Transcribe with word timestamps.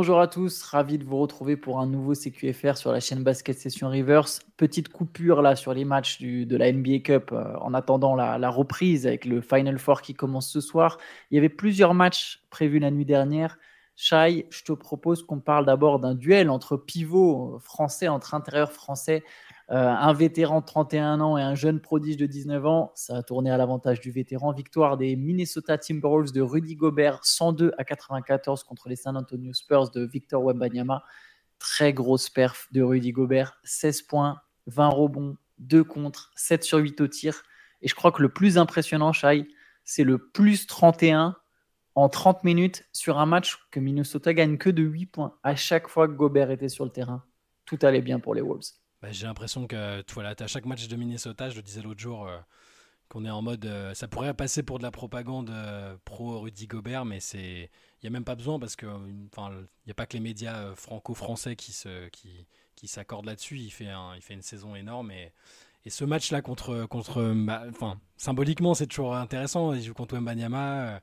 Bonjour 0.00 0.18
à 0.18 0.28
tous, 0.28 0.62
ravi 0.62 0.96
de 0.96 1.04
vous 1.04 1.18
retrouver 1.18 1.58
pour 1.58 1.78
un 1.78 1.86
nouveau 1.86 2.14
CQFR 2.14 2.78
sur 2.78 2.90
la 2.90 3.00
chaîne 3.00 3.22
Basket 3.22 3.58
Session 3.58 3.90
Reverse. 3.90 4.40
Petite 4.56 4.88
coupure 4.88 5.42
là 5.42 5.56
sur 5.56 5.74
les 5.74 5.84
matchs 5.84 6.22
de 6.22 6.56
la 6.56 6.72
NBA 6.72 7.00
Cup 7.00 7.32
euh, 7.32 7.54
en 7.60 7.74
attendant 7.74 8.14
la, 8.14 8.48
reprise 8.48 9.06
avec 9.06 9.26
le 9.26 9.42
Final 9.42 9.78
Four 9.78 10.00
qui 10.00 10.14
commence 10.14 10.50
ce 10.50 10.62
soir. 10.62 10.96
Il 11.30 11.34
y 11.34 11.38
avait 11.38 11.50
plusieurs 11.50 11.92
matchs 11.92 12.42
prévus 12.48 12.78
la 12.78 12.90
nuit 12.90 13.04
dernière. 13.04 13.58
Shai, 13.94 14.46
je 14.48 14.64
te 14.64 14.72
propose 14.72 15.22
qu'on 15.22 15.38
parle 15.38 15.66
d'abord 15.66 15.98
d'un 15.98 16.14
duel 16.14 16.48
entre 16.48 16.78
pivots 16.78 17.58
français, 17.60 18.08
entre 18.08 18.32
intérieurs 18.32 18.72
français. 18.72 19.22
Euh, 19.72 19.88
un 19.88 20.12
vétéran 20.12 20.60
de 20.60 20.66
31 20.66 21.20
ans 21.20 21.38
et 21.38 21.42
un 21.42 21.54
jeune 21.54 21.80
prodige 21.80 22.16
de 22.16 22.26
19 22.26 22.66
ans, 22.66 22.92
ça 22.96 23.18
a 23.18 23.22
tourné 23.22 23.52
à 23.52 23.56
l'avantage 23.56 24.00
du 24.00 24.10
vétéran. 24.10 24.52
Victoire 24.52 24.96
des 24.96 25.14
Minnesota 25.14 25.78
Timberwolves 25.78 26.32
de 26.32 26.40
Rudy 26.40 26.74
Gobert, 26.74 27.20
102 27.22 27.72
à 27.78 27.84
94 27.84 28.64
contre 28.64 28.88
les 28.88 28.96
San 28.96 29.16
Antonio 29.16 29.52
Spurs 29.52 29.90
de 29.90 30.04
Victor 30.04 30.42
Wembanyama. 30.44 31.04
Très 31.60 31.92
grosse 31.92 32.28
perf 32.28 32.66
de 32.72 32.82
Rudy 32.82 33.12
Gobert, 33.12 33.60
16 33.62 34.02
points, 34.02 34.40
20 34.66 34.88
rebonds, 34.88 35.36
2 35.58 35.84
contre, 35.84 36.32
7 36.34 36.64
sur 36.64 36.78
8 36.78 37.00
au 37.00 37.06
tir. 37.06 37.42
Et 37.80 37.86
je 37.86 37.94
crois 37.94 38.10
que 38.10 38.22
le 38.22 38.28
plus 38.28 38.58
impressionnant, 38.58 39.12
Shai, 39.12 39.46
c'est 39.84 40.04
le 40.04 40.18
plus 40.18 40.66
31 40.66 41.36
en 41.94 42.08
30 42.08 42.42
minutes 42.42 42.88
sur 42.92 43.18
un 43.18 43.26
match 43.26 43.56
que 43.70 43.78
Minnesota 43.78 44.34
gagne 44.34 44.58
que 44.58 44.70
de 44.70 44.82
8 44.82 45.06
points. 45.06 45.38
À 45.44 45.54
chaque 45.54 45.86
fois 45.86 46.08
que 46.08 46.14
Gobert 46.14 46.50
était 46.50 46.68
sur 46.68 46.84
le 46.84 46.90
terrain, 46.90 47.24
tout 47.66 47.78
allait 47.82 48.02
bien 48.02 48.18
pour 48.18 48.34
les 48.34 48.40
Wolves. 48.40 48.79
Bah, 49.02 49.12
j'ai 49.12 49.26
l'impression 49.26 49.66
que 49.66 50.04
voilà, 50.12 50.34
à 50.38 50.46
chaque 50.46 50.66
match 50.66 50.86
de 50.86 50.96
Minnesota, 50.96 51.48
je 51.48 51.56
le 51.56 51.62
disais 51.62 51.80
l'autre 51.80 52.00
jour, 52.00 52.26
euh, 52.26 52.38
qu'on 53.08 53.24
est 53.24 53.30
en 53.30 53.40
mode. 53.42 53.64
Euh, 53.64 53.94
ça 53.94 54.08
pourrait 54.08 54.34
passer 54.34 54.62
pour 54.62 54.78
de 54.78 54.82
la 54.82 54.90
propagande 54.90 55.50
euh, 55.50 55.96
pro 56.04 56.40
Rudy 56.40 56.66
Gobert, 56.66 57.04
mais 57.06 57.18
il 57.32 57.68
n'y 58.02 58.06
a 58.08 58.10
même 58.10 58.24
pas 58.24 58.34
besoin 58.34 58.58
parce 58.58 58.76
que 58.76 58.86
il 58.86 59.28
n'y 59.86 59.90
a 59.90 59.94
pas 59.94 60.06
que 60.06 60.14
les 60.14 60.20
médias 60.20 60.74
franco-français 60.74 61.56
qui 61.56 61.72
se 61.72 62.08
qui, 62.08 62.46
qui 62.76 62.88
s'accordent 62.88 63.26
là-dessus. 63.26 63.58
Il 63.58 63.70
fait 63.70 63.88
il 64.16 64.22
fait 64.22 64.34
une 64.34 64.42
saison 64.42 64.74
énorme 64.76 65.10
et 65.12 65.32
et 65.86 65.90
ce 65.90 66.04
match-là 66.04 66.42
contre 66.42 66.84
contre 66.86 67.32
bah, 67.34 67.64
enfin 67.70 67.98
symboliquement 68.18 68.74
c'est 68.74 68.86
toujours 68.86 69.16
intéressant. 69.16 69.72
Il 69.72 69.82
joue 69.82 69.94
contre 69.94 70.14
Wembanyama. 70.14 71.00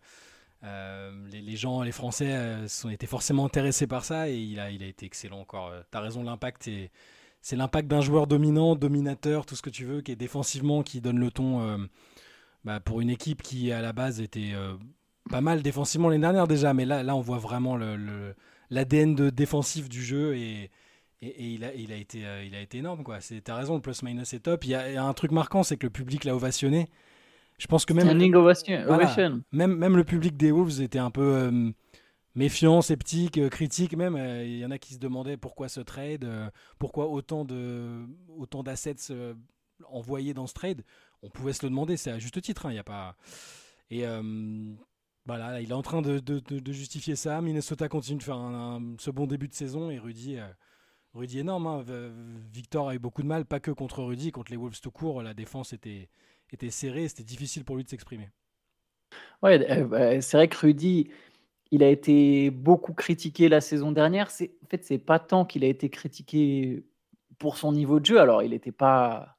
les, 0.64 1.56
gens, 1.56 1.82
les 1.82 1.92
Français, 1.92 2.67
sont, 2.67 2.89
étaient 2.89 3.08
forcément 3.08 3.45
intéressés 3.45 3.88
par 3.88 4.06
ça 4.06 4.30
et 4.30 4.38
il 4.38 4.59
a, 4.59 4.70
il 4.72 4.84
a 4.84 4.88
été 4.88 5.06
excellent 5.08 5.39
encore. 5.39 5.72
Tu 5.92 5.98
as 5.98 6.02
raison, 6.02 6.23
l'impact 6.23 6.67
est, 6.67 6.92
c'est 7.41 7.55
l'impact 7.55 7.88
d'un 7.88 8.02
joueur 8.02 8.27
dominant, 8.27 8.75
dominateur, 8.75 9.45
tout 9.45 9.55
ce 9.55 9.61
que 9.61 9.69
tu 9.69 9.85
veux, 9.85 10.02
qui 10.02 10.11
est 10.11 10.16
défensivement, 10.16 10.83
qui 10.83 11.02
donne 11.02 11.19
le 11.19 11.31
ton 11.31 11.61
euh, 11.61 11.77
bah, 12.63 12.80
pour 12.80 13.02
une 13.02 13.09
équipe 13.09 13.41
qui 13.41 13.71
à 13.71 13.81
la 13.81 13.93
base 13.93 14.21
était 14.21 14.52
euh, 14.53 14.73
pas 15.30 15.41
mal 15.41 15.61
défensivement 15.61 16.09
l'année 16.09 16.21
dernière 16.21 16.47
déjà, 16.47 16.73
mais 16.73 16.85
là, 16.85 17.03
là 17.03 17.15
on 17.15 17.21
voit 17.21 17.38
vraiment 17.38 17.77
l'ADN 18.69 19.15
de 19.15 19.30
défensif 19.30 19.89
du 19.89 20.03
jeu 20.03 20.35
et, 20.35 20.71
et, 21.21 21.45
il, 21.45 21.63
a, 21.63 21.73
il, 21.73 21.91
a 21.91 21.95
été, 21.95 22.25
euh, 22.25 22.43
il 22.43 22.55
a 22.55 22.61
été 22.61 22.80
énorme. 22.80 23.03
Quoi. 23.03 23.19
T'as 23.43 23.55
raison, 23.55 23.75
le 23.75 23.81
plus-minus 23.81 24.33
est 24.33 24.39
top. 24.39 24.65
Il 24.65 24.71
y, 24.71 24.75
a, 24.75 25.03
un 25.03 25.13
truc 25.13 25.31
marquant, 25.31 25.63
c'est 25.63 25.77
que 25.77 25.88
le 25.88 25.91
public 25.91 26.25
l'a 26.25 26.35
ovationné. 26.35 26.88
Je 27.58 27.65
pense 27.65 27.85
que 27.85 27.93
même, 27.93 28.05
même, 29.52 29.75
même 29.75 29.97
le 29.97 30.03
public 30.03 30.38
des 30.38 30.52
Wolves 30.52 30.80
était 30.80 30.99
un 30.99 31.09
peu 31.09 31.73
méfiant, 32.38 32.81
sceptique, 32.81 33.38
euh, 33.38 33.49
critique 33.49 33.97
même. 33.97 34.16
Euh, 34.16 34.45
il 34.45 34.59
y 34.59 34.66
en 34.66 34.71
a 34.71 34.77
qui 34.77 34.93
se 34.93 34.99
demandaient 34.99 35.35
pourquoi 35.35 35.67
ce 35.67 35.81
trade, 35.81 36.23
euh, 36.23 36.49
pourquoi 36.80 37.07
autant 37.07 37.43
de 37.43 38.05
autant 38.30 38.63
d'assets 38.63 39.11
envoyés 39.89 40.33
dans 40.33 40.47
ce 40.47 40.53
trade. 40.53 40.83
On 41.23 41.30
pouvait 41.30 41.53
se 41.53 41.65
le 41.65 41.69
demander, 41.71 41.97
c'est 41.97 42.11
à 42.11 42.19
juste 42.19 42.39
titre. 42.41 42.67
Hein, 42.67 42.71
il 42.71 42.80
a 42.80 42.83
pas 42.83 43.17
et 43.89 44.05
voilà, 45.25 45.59
il 45.59 45.71
est 45.71 45.73
en 45.73 45.81
train 45.81 46.02
de, 46.02 46.21
justifier 46.71 47.17
ça. 47.17 47.42
Minnesota 47.42 47.89
continue 47.89 48.20
de 48.20 48.23
faire 48.23 48.37
un, 48.37 48.95
ce 48.97 49.11
bon 49.11 49.27
début 49.27 49.49
de 49.49 49.53
saison 49.53 49.89
et 49.89 49.99
Rudy. 49.99 50.37
Rudy 51.14 51.39
énorme. 51.39 51.67
Hein. 51.67 51.83
Victor 52.53 52.89
a 52.89 52.95
eu 52.95 52.99
beaucoup 52.99 53.23
de 53.23 53.27
mal, 53.27 53.43
pas 53.43 53.59
que 53.59 53.71
contre 53.71 54.03
Rudy, 54.03 54.31
contre 54.31 54.52
les 54.52 54.58
Wolves 54.58 54.80
tout 54.81 54.92
court. 54.92 55.21
La 55.21 55.33
défense 55.33 55.73
était, 55.73 56.09
était 56.52 56.70
serrée, 56.70 57.09
c'était 57.09 57.23
difficile 57.23 57.65
pour 57.65 57.76
lui 57.76 57.83
de 57.83 57.89
s'exprimer. 57.89 58.30
Ouais, 59.42 59.83
bah, 59.83 60.21
c'est 60.21 60.37
vrai 60.37 60.47
que 60.47 60.58
Rudy, 60.58 61.09
il 61.72 61.83
a 61.83 61.89
été 61.89 62.50
beaucoup 62.50 62.94
critiqué 62.94 63.50
la 63.50 63.61
saison 63.61 63.92
dernière. 63.92 64.32
C'est, 64.32 64.55
en 64.64 64.67
fait, 64.67 64.83
c'est 64.83 64.98
pas 64.98 65.20
tant 65.20 65.45
qu'il 65.45 65.64
a 65.64 65.67
été 65.67 65.89
critiqué 65.89 66.86
pour 67.39 67.58
son 67.58 67.72
niveau 67.72 68.00
de 68.00 68.05
jeu. 68.05 68.20
Alors, 68.20 68.44
il 68.44 68.52
n'était 68.52 68.72
pas, 68.72 69.38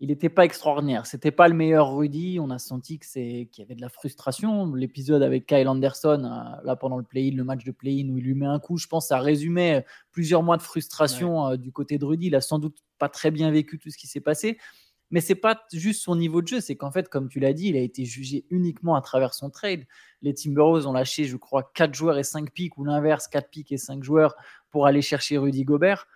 il 0.00 0.10
était 0.10 0.28
pas 0.28 0.44
extraordinaire. 0.44 1.06
C'était 1.06 1.30
pas 1.30 1.48
le 1.48 1.54
meilleur 1.54 1.94
Rudy. 1.94 2.38
On 2.40 2.50
a 2.50 2.58
senti 2.58 2.98
que 2.98 3.06
c'est 3.06 3.48
qu'il 3.50 3.62
y 3.62 3.64
avait 3.64 3.74
de 3.74 3.80
la 3.80 3.88
frustration. 3.88 4.74
L'épisode 4.74 5.22
avec 5.22 5.46
Kyle 5.46 5.68
Anderson, 5.68 6.24
euh, 6.24 6.64
là 6.64 6.76
pendant 6.76 6.98
le 6.98 7.04
play-in, 7.04 7.36
le 7.36 7.44
match 7.44 7.64
de 7.64 7.72
play-in 7.72 8.08
où 8.10 8.18
il 8.18 8.24
lui 8.24 8.34
met 8.34 8.46
un 8.46 8.58
coup, 8.58 8.76
je 8.76 8.86
pense, 8.86 9.08
ça 9.08 9.18
résumait 9.18 9.84
plusieurs 10.10 10.42
mois 10.42 10.56
de 10.56 10.62
frustration 10.62 11.48
euh, 11.48 11.56
du 11.56 11.72
côté 11.72 11.98
de 11.98 12.04
Rudy. 12.04 12.26
Il 12.26 12.34
a 12.34 12.40
sans 12.40 12.58
doute 12.58 12.78
pas 12.98 13.08
très 13.08 13.30
bien 13.30 13.50
vécu 13.50 13.78
tout 13.78 13.90
ce 13.90 13.96
qui 13.96 14.06
s'est 14.06 14.20
passé. 14.20 14.58
Mais 15.12 15.20
c'est 15.20 15.36
pas 15.36 15.62
juste 15.72 16.02
son 16.02 16.16
niveau 16.16 16.42
de 16.42 16.48
jeu, 16.48 16.60
c'est 16.60 16.74
qu'en 16.74 16.90
fait, 16.90 17.08
comme 17.08 17.28
tu 17.28 17.38
l'as 17.38 17.52
dit, 17.52 17.68
il 17.68 17.76
a 17.76 17.80
été 17.80 18.04
jugé 18.04 18.46
uniquement 18.50 18.96
à 18.96 19.02
travers 19.02 19.34
son 19.34 19.50
trade. 19.50 19.84
Les 20.22 20.34
Timberwolves 20.34 20.86
ont 20.86 20.92
lâché, 20.92 21.26
je 21.26 21.36
crois, 21.36 21.70
4 21.74 21.94
joueurs 21.94 22.18
et 22.18 22.24
5 22.24 22.50
pics, 22.50 22.76
ou 22.78 22.84
l'inverse, 22.84 23.28
4 23.28 23.50
pics 23.50 23.70
et 23.70 23.76
5 23.76 24.02
joueurs 24.02 24.34
pour 24.70 24.86
aller 24.86 25.02
chercher 25.02 25.38
Rudy 25.38 25.64
Gobert. 25.64 26.08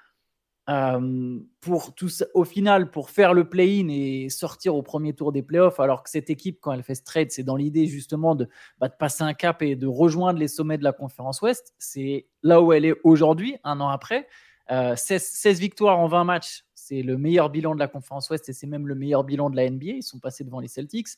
Euh, 0.69 1.39
pour 1.61 1.95
tout 1.95 2.09
au 2.35 2.43
final, 2.43 2.91
pour 2.91 3.11
faire 3.11 3.35
le 3.35 3.49
play-in 3.49 3.87
et 3.89 4.29
sortir 4.31 4.75
au 4.75 4.83
premier 4.83 5.13
tour 5.13 5.31
des 5.31 5.43
playoffs, 5.43 5.79
alors 5.79 6.03
que 6.03 6.11
cette 6.11 6.29
équipe, 6.29 6.59
quand 6.61 6.73
elle 6.73 6.83
fait 6.83 6.97
ce 6.97 7.05
trade, 7.05 7.31
c'est 7.31 7.45
dans 7.45 7.55
l'idée 7.55 7.87
justement 7.87 8.35
de, 8.35 8.49
bah, 8.79 8.89
passer 8.89 9.23
un 9.23 9.35
cap 9.35 9.63
et 9.63 9.77
de 9.77 9.87
rejoindre 9.87 10.41
les 10.41 10.49
sommets 10.49 10.79
de 10.79 10.83
la 10.83 10.93
conférence 10.93 11.41
Ouest. 11.41 11.75
C'est 11.79 12.27
là 12.43 12.61
où 12.61 12.73
elle 12.73 12.85
est 12.85 12.97
aujourd'hui, 13.05 13.57
un 13.63 13.81
an 13.81 13.89
après. 13.89 14.27
16, 14.69 14.73
euh, 14.73 15.19
16, 15.19 15.61
victoires 15.61 16.01
en 16.01 16.09
20 16.09 16.25
matchs, 16.25 16.65
c'est 16.87 17.03
le 17.03 17.19
meilleur 17.19 17.51
bilan 17.51 17.75
de 17.75 17.81
la 17.81 17.89
conférence 17.89 18.31
Ouest 18.31 18.49
et 18.49 18.53
c'est 18.53 18.69
même 18.69 18.87
le 18.87 18.95
meilleur 18.95 19.25
bilan 19.25 19.51
de 19.51 19.57
la 19.57 19.69
NBA. 19.69 19.87
Ils 19.87 20.03
sont 20.05 20.21
passés 20.21 20.45
devant 20.45 20.61
les 20.61 20.69
Celtics. 20.69 21.09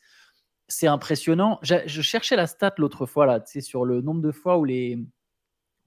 C'est 0.66 0.86
impressionnant. 0.86 1.58
Je, 1.62 2.00
cherchais 2.00 2.36
la 2.36 2.46
stat 2.46 2.74
l'autre 2.78 3.04
fois, 3.04 3.26
là, 3.26 3.42
sur 3.60 3.84
le 3.84 4.00
nombre 4.00 4.22
de 4.22 4.32
fois 4.32 4.56
où 4.56 4.64
les, 4.64 4.98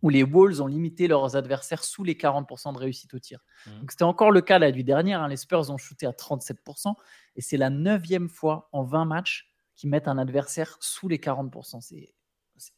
où 0.03 0.09
les 0.09 0.21
Wolves 0.21 0.61
ont 0.61 0.67
limité 0.67 1.07
leurs 1.07 1.35
adversaires 1.35 1.83
sous 1.83 2.03
les 2.03 2.13
40% 2.13 2.73
de 2.73 2.77
réussite 2.77 3.13
au 3.15 3.19
tir. 3.19 3.39
Mmh. 3.65 3.79
Donc 3.79 3.91
c'était 3.91 4.03
encore 4.03 4.29
le 4.29 4.41
cas 4.41 4.59
la 4.59 4.71
nuit 4.71 4.83
dernière. 4.83 5.21
Hein. 5.21 5.27
Les 5.27 5.37
Spurs 5.37 5.71
ont 5.71 5.77
shooté 5.77 6.05
à 6.05 6.11
37% 6.11 6.93
et 7.35 7.41
c'est 7.41 7.57
la 7.57 7.71
neuvième 7.71 8.29
fois 8.29 8.69
en 8.73 8.83
20 8.83 9.05
matchs 9.05 9.51
qu'ils 9.75 9.89
mettent 9.89 10.07
un 10.07 10.19
adversaire 10.19 10.77
sous 10.79 11.07
les 11.07 11.17
40%. 11.17 11.81
C'est 11.81 12.13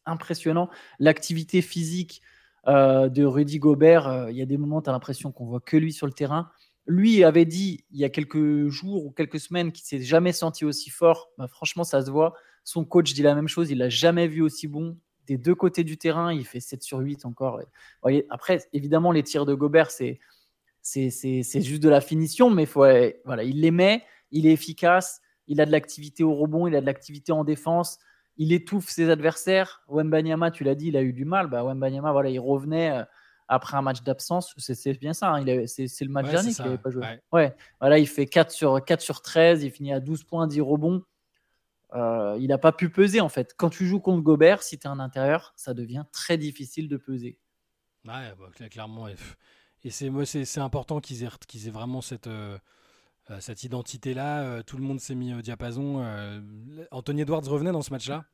impressionnant. 0.05 0.69
L'activité 0.99 1.61
physique 1.61 2.21
euh, 2.67 3.09
de 3.09 3.25
Rudy 3.25 3.59
Gobert, 3.59 4.07
euh, 4.07 4.31
il 4.31 4.37
y 4.37 4.41
a 4.41 4.45
des 4.45 4.57
moments, 4.57 4.81
tu 4.81 4.89
as 4.89 4.93
l'impression 4.93 5.33
qu'on 5.33 5.45
voit 5.45 5.59
que 5.59 5.75
lui 5.75 5.91
sur 5.91 6.07
le 6.07 6.13
terrain. 6.13 6.49
Lui 6.85 7.23
avait 7.23 7.45
dit 7.45 7.85
il 7.91 7.99
y 7.99 8.03
a 8.03 8.09
quelques 8.09 8.67
jours 8.67 9.05
ou 9.05 9.11
quelques 9.11 9.39
semaines 9.39 9.71
qu'il 9.71 9.85
s'est 9.85 10.01
jamais 10.01 10.33
senti 10.33 10.66
aussi 10.66 10.89
fort. 10.89 11.29
Bah, 11.38 11.47
franchement, 11.47 11.83
ça 11.83 12.03
se 12.05 12.11
voit. 12.11 12.33
Son 12.63 12.85
coach 12.85 13.13
dit 13.13 13.21
la 13.21 13.35
même 13.35 13.47
chose. 13.47 13.71
Il 13.71 13.77
l'a 13.77 13.89
jamais 13.89 14.27
vu 14.27 14.41
aussi 14.41 14.67
bon 14.67 14.97
des 15.27 15.38
deux 15.38 15.55
côtés 15.55 15.83
du 15.83 15.97
terrain. 15.97 16.33
Il 16.33 16.45
fait 16.45 16.59
7 16.59 16.83
sur 16.83 16.99
8 16.99 17.25
encore. 17.25 17.61
après, 18.29 18.59
évidemment, 18.73 19.11
les 19.11 19.23
tirs 19.23 19.45
de 19.45 19.53
Gobert, 19.53 19.91
c'est 19.91 20.19
c'est 20.83 21.61
juste 21.61 21.81
de 21.81 21.89
la 21.89 22.01
finition, 22.01 22.49
mais 22.49 22.66
faut, 22.66 22.85
voilà, 23.25 23.44
il 23.44 23.61
les 23.61 23.71
met, 23.71 24.03
il 24.31 24.45
est 24.45 24.51
efficace, 24.51 25.21
il 25.47 25.61
a 25.61 25.65
de 25.65 25.71
l'activité 25.71 26.23
au 26.23 26.33
rebond, 26.35 26.67
il 26.67 26.75
a 26.75 26.81
de 26.81 26.85
l'activité 26.85 27.31
en 27.31 27.45
défense, 27.45 28.00
il 28.38 28.51
étouffe 28.51 28.89
ses 28.89 29.09
adversaires. 29.09 29.83
Wembanyama, 29.88 30.51
tu 30.51 30.63
l'as 30.63 30.75
dit, 30.75 30.88
il 30.88 30.97
a 30.97 31.01
eu 31.01 31.13
du 31.13 31.23
mal. 31.25 31.47
Bah, 31.47 31.63
Wembanyama, 31.63 32.11
voilà, 32.11 32.29
il 32.29 32.39
revenait 32.39 32.91
euh, 32.91 33.03
après 33.47 33.77
un 33.77 33.81
match 33.81 34.01
d'absence. 34.01 34.53
C'est 34.57 34.99
bien 34.99 35.13
ça, 35.13 35.33
hein. 35.33 35.65
c'est 35.67 36.01
le 36.01 36.09
match 36.09 36.29
dernier 36.29 36.53
qu'il 36.53 36.65
n'avait 36.65 36.77
pas 36.77 36.89
joué. 36.89 37.05
Ouais. 37.31 37.56
Voilà, 37.79 38.00
il 38.00 38.07
fait 38.07 38.25
4 38.25 38.51
sur, 38.51 38.83
4 38.83 39.01
sur 39.01 39.21
13, 39.21 39.63
il 39.63 39.71
finit 39.71 39.94
à 39.94 40.00
12 40.00 40.23
points, 40.23 40.47
10 40.47 40.62
rebonds. 40.62 41.03
Euh, 41.94 42.35
il 42.39 42.47
n'a 42.47 42.57
pas 42.57 42.71
pu 42.71 42.89
peser 42.89 43.21
en 43.21 43.29
fait. 43.29 43.53
Quand 43.56 43.69
tu 43.69 43.85
joues 43.85 44.00
contre 44.00 44.23
Gobert, 44.23 44.63
si 44.63 44.79
tu 44.79 44.88
es 44.88 44.89
un 44.89 45.00
intérieur, 45.00 45.53
ça 45.56 45.73
devient 45.73 46.06
très 46.12 46.38
difficile 46.38 46.88
de 46.88 46.97
peser. 46.97 47.38
Ouais, 48.06 48.33
bah, 48.39 48.69
clairement. 48.69 49.07
Et 49.83 49.89
c'est 49.89 50.59
important 50.59 51.00
qu'ils 51.00 51.23
aient, 51.23 51.29
qu'ils 51.47 51.68
aient 51.68 51.71
vraiment 51.71 52.01
cette, 52.01 52.27
euh, 52.27 52.57
euh, 53.29 53.39
cette 53.39 53.63
identité-là. 53.63 54.63
tout 54.63 54.77
le 54.77 54.83
monde 54.83 55.00
s'est 55.00 55.15
mis 55.15 55.33
au 55.33 55.41
diapason. 55.41 56.03
Anthony 56.91 57.21
Edwards 57.21 57.44
revenait 57.47 57.71
dans 57.71 57.83
ce 57.83 57.91
match-là. 57.91 58.25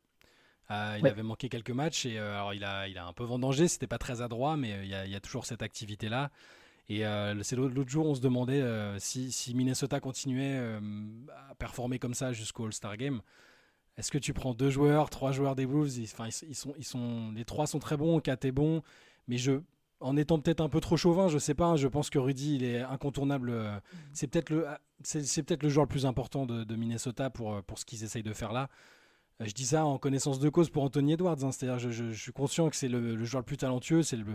Euh, 0.72 0.98
il 1.00 1.08
avait 1.08 1.24
manqué 1.24 1.50
quelques 1.50 1.72
matchs 1.72 2.06
et 2.06 2.20
euh, 2.20 2.36
alors 2.36 2.54
il 2.54 2.64
a, 2.64 2.88
il 2.88 2.98
a 2.98 3.06
un 3.06 3.14
peu 3.14 3.24
vendangé, 3.24 3.68
c'était 3.68 3.88
pas 3.88 3.98
très 3.98 4.22
adroit, 4.22 4.56
mais 4.56 4.74
euh, 4.74 4.84
il 4.84 4.90
y, 4.90 4.94
a, 4.94 5.06
il 5.06 5.12
y 5.12 5.16
a 5.16 5.20
toujours 5.20 5.46
cette 5.46 5.64
activité-là. 5.64 6.30
Et 6.92 7.04
c'est 7.44 7.56
l'autre 7.56 7.88
jour, 7.88 8.08
on 8.08 8.16
se 8.16 8.20
demandait 8.20 8.64
si, 8.98 9.32
si, 9.32 9.54
Minnesota 9.54 10.00
continuait 10.00 10.58
à 10.58 11.54
performer 11.54 12.00
comme 12.00 12.16
ça 12.16 12.34
jusqu'au 12.34 12.66
All-Star 12.66 12.98
Game. 12.98 13.22
Est-ce 13.96 14.10
que 14.10 14.18
tu 14.18 14.34
prends 14.34 14.56
deux 14.56 14.72
joueurs, 14.72 15.12
trois 15.12 15.32
joueurs 15.32 15.56
des 15.56 15.66
Wolves? 15.66 16.00
Ils, 16.00 16.08
sont, 16.08 16.74
ils 16.80 16.84
sont, 16.84 17.32
Les 17.36 17.46
trois 17.46 17.68
sont 17.68 17.78
très 17.78 17.96
bons, 17.96 18.20
Kat 18.22 18.40
est 18.42 18.52
bon, 18.52 18.82
mais 19.28 19.38
je, 19.38 19.62
en 20.00 20.18
étant 20.18 20.40
peut-être 20.40 20.62
un 20.62 20.70
peu 20.70 20.80
trop 20.80 20.98
chauvin, 20.98 21.28
je 21.28 21.38
sais 21.38 21.54
pas, 21.54 21.66
hein, 21.66 21.76
je 21.76 21.88
pense 21.88 22.10
que 22.10 22.18
Rudy 22.18 22.56
il 22.56 22.64
est 22.64 22.82
incontournable. 22.82 23.52
Mm. 23.52 23.82
C'est 24.14 24.26
peut-être 24.26 24.50
le, 24.50 24.66
c'est, 25.04 25.44
peut-être 25.44 25.62
le 25.62 25.70
joueur 25.70 25.86
le 25.86 25.90
plus 25.90 26.08
important 26.08 26.48
de, 26.48 26.64
de 26.64 26.76
Minnesota 26.76 27.30
pour, 27.30 27.62
pour 27.62 27.78
ce 27.78 27.86
qu'ils 27.86 28.04
essayent 28.04 28.24
de 28.24 28.34
faire 28.34 28.52
là. 28.52 28.68
Je 29.46 29.54
dis 29.54 29.66
ça 29.66 29.86
en 29.86 29.98
connaissance 29.98 30.40
de 30.40 30.50
cause 30.50 30.70
pour 30.70 30.84
Anthony 30.84 31.14
Edwards. 31.14 31.44
Hein. 31.44 31.52
C'est-à-dire, 31.52 31.80
je, 31.80 31.92
je, 31.92 32.12
suis 32.12 32.34
conscient 32.34 32.70
que 32.70 32.76
c'est 32.76 32.90
le, 32.90 33.24
joueur 33.24 33.42
le 33.42 33.46
plus 33.46 33.58
talentueux, 33.58 34.04
c'est 34.04 34.18
le, 34.18 34.26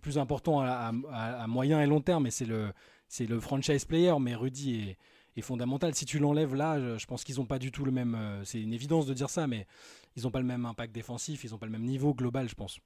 plus 0.00 0.18
important 0.18 0.60
à, 0.60 1.46
moyen 1.48 1.80
et 1.80 1.86
long 1.86 2.00
terme, 2.00 2.26
et 2.26 2.30
c'est 2.30 2.46
le, 2.46 3.40
franchise 3.40 3.84
player. 3.84 4.14
Mais 4.20 4.34
Rudy 4.34 4.80
est, 4.80 4.98
est 5.36 5.42
fondamental. 5.42 5.94
Si 5.94 6.04
tu 6.04 6.18
l'enlèves 6.18 6.54
là, 6.54 6.96
je, 6.96 7.06
pense 7.06 7.24
qu'ils 7.24 7.36
n'ont 7.36 7.46
pas 7.46 7.58
du 7.58 7.72
tout 7.72 7.84
le 7.84 7.92
même. 7.92 8.14
Euh, 8.14 8.44
c'est 8.44 8.60
une 8.60 8.72
évidence 8.72 9.06
de 9.06 9.14
dire 9.14 9.30
ça, 9.30 9.46
mais 9.46 9.66
ils 10.16 10.22
n'ont 10.22 10.30
pas 10.30 10.40
le 10.40 10.46
même 10.46 10.64
impact 10.64 10.94
défensif, 10.94 11.42
ils 11.44 11.50
n'ont 11.50 11.58
pas 11.58 11.66
le 11.66 11.72
même 11.72 11.84
niveau 11.84 12.14
global, 12.14 12.48
je 12.48 12.54
pense. 12.54 12.78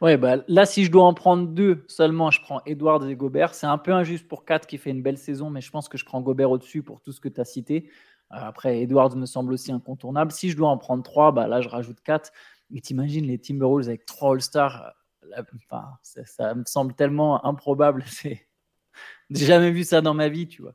Ouais, 0.00 0.16
bah 0.16 0.38
là, 0.48 0.66
si 0.66 0.84
je 0.84 0.90
dois 0.90 1.04
en 1.04 1.14
prendre 1.14 1.46
deux 1.46 1.84
seulement, 1.86 2.30
je 2.30 2.40
prends 2.40 2.62
Edwards 2.66 3.06
et 3.06 3.14
Gobert. 3.14 3.54
C'est 3.54 3.66
un 3.66 3.78
peu 3.78 3.92
injuste 3.92 4.26
pour 4.26 4.44
4 4.44 4.66
qui 4.66 4.78
fait 4.78 4.90
une 4.90 5.02
belle 5.02 5.18
saison, 5.18 5.50
mais 5.50 5.60
je 5.60 5.70
pense 5.70 5.88
que 5.88 5.98
je 5.98 6.04
prends 6.04 6.20
Gobert 6.20 6.50
au-dessus 6.50 6.82
pour 6.82 7.00
tout 7.00 7.12
ce 7.12 7.20
que 7.20 7.28
tu 7.28 7.40
as 7.40 7.44
cité. 7.44 7.88
Euh, 8.32 8.36
après, 8.36 8.80
Edwards 8.80 9.16
me 9.16 9.26
semble 9.26 9.52
aussi 9.52 9.72
incontournable. 9.72 10.32
Si 10.32 10.50
je 10.50 10.56
dois 10.56 10.68
en 10.68 10.78
prendre 10.78 11.02
trois, 11.02 11.32
bah 11.32 11.46
là, 11.48 11.60
je 11.60 11.68
rajoute 11.68 12.00
4. 12.00 12.32
Mais 12.70 12.80
t'imagines 12.80 13.26
les 13.26 13.38
Timberwolves 13.38 13.88
avec 13.88 14.06
trois 14.06 14.34
All-Stars 14.34 14.92
euh, 15.36 15.42
enfin, 15.70 15.98
ça, 16.02 16.54
me 16.54 16.64
semble 16.64 16.94
tellement 16.94 17.44
improbable. 17.44 18.04
J'ai 19.30 19.46
jamais 19.46 19.70
vu 19.70 19.84
ça 19.84 20.00
dans 20.00 20.14
ma 20.14 20.28
vie, 20.28 20.48
tu 20.48 20.62
vois. 20.62 20.74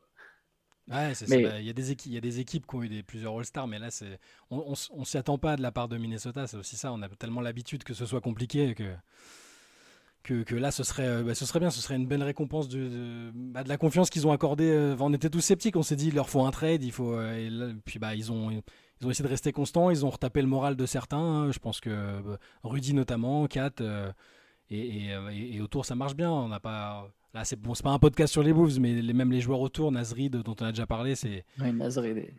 Ouais, 0.88 1.14
c'est 1.14 1.26
ça. 1.26 1.36
Bah, 1.36 1.58
il 1.58 1.66
y, 1.66 1.70
a 1.70 1.72
des 1.72 1.90
équipes, 1.90 2.12
il 2.12 2.14
y 2.14 2.18
a 2.18 2.20
des 2.20 2.38
équipes 2.38 2.66
qui 2.66 2.76
ont 2.76 2.82
eu 2.82 2.88
des, 2.88 3.02
plusieurs 3.02 3.36
All-Stars, 3.36 3.66
mais 3.66 3.78
là, 3.78 3.90
c'est, 3.90 4.20
on, 4.50 4.74
on, 4.92 5.04
s'y 5.04 5.18
attend 5.18 5.36
pas 5.36 5.56
de 5.56 5.62
la 5.62 5.72
part 5.72 5.88
de 5.88 5.98
Minnesota. 5.98 6.46
C'est 6.46 6.56
aussi 6.56 6.76
ça. 6.76 6.92
On 6.92 7.02
a 7.02 7.08
tellement 7.08 7.40
l'habitude 7.40 7.82
que 7.82 7.92
ce 7.92 8.06
soit 8.06 8.20
compliqué 8.20 8.74
que, 8.74 8.94
que, 10.26 10.42
que 10.42 10.54
là, 10.54 10.70
ce 10.70 10.82
serait, 10.82 11.06
euh, 11.06 11.22
bah, 11.22 11.34
ce 11.34 11.46
serait 11.46 11.60
bien. 11.60 11.70
Ce 11.70 11.80
serait 11.80 11.96
une 11.96 12.06
belle 12.06 12.22
récompense 12.22 12.68
de, 12.68 12.88
de, 12.88 13.30
bah, 13.34 13.64
de 13.64 13.68
la 13.68 13.78
confiance 13.78 14.10
qu'ils 14.10 14.26
ont 14.26 14.32
accordée. 14.32 14.70
Euh, 14.70 14.96
on 15.00 15.12
était 15.12 15.30
tous 15.30 15.40
sceptiques. 15.40 15.76
On 15.76 15.82
s'est 15.82 15.96
dit, 15.96 16.08
il 16.08 16.14
leur 16.14 16.28
faut 16.28 16.44
un 16.44 16.50
trade. 16.50 16.82
Il 16.82 16.92
faut, 16.92 17.14
euh, 17.14 17.74
puis, 17.84 17.98
bah, 17.98 18.14
ils 18.14 18.30
ont. 18.32 18.50
Ils 19.00 19.06
ont 19.06 19.10
essayé 19.10 19.24
de 19.24 19.28
rester 19.28 19.52
constants, 19.52 19.90
ils 19.90 20.06
ont 20.06 20.08
retapé 20.08 20.40
le 20.40 20.48
moral 20.48 20.74
de 20.74 20.86
certains. 20.86 21.18
Hein. 21.18 21.52
Je 21.52 21.58
pense 21.58 21.80
que 21.80 22.38
Rudy 22.64 22.94
notamment, 22.94 23.46
Kat, 23.46 23.72
et, 24.70 24.78
et, 24.78 25.56
et, 25.56 25.60
autour 25.60 25.84
ça 25.84 25.94
marche 25.94 26.16
bien. 26.16 26.30
On 26.30 26.48
n'a 26.48 26.60
pas, 26.60 27.06
Là, 27.36 27.44
c'est 27.44 27.60
bon, 27.60 27.74
pas 27.74 27.90
un 27.90 27.98
podcast 27.98 28.32
sur 28.32 28.42
les 28.42 28.50
Wolves, 28.50 28.80
mais 28.80 28.94
les, 29.02 29.12
même 29.12 29.30
les 29.30 29.42
joueurs 29.42 29.60
autour, 29.60 29.92
Nasrid, 29.92 30.34
dont 30.34 30.56
on 30.58 30.64
a 30.64 30.72
déjà 30.72 30.86
parlé, 30.86 31.14
c'est. 31.14 31.44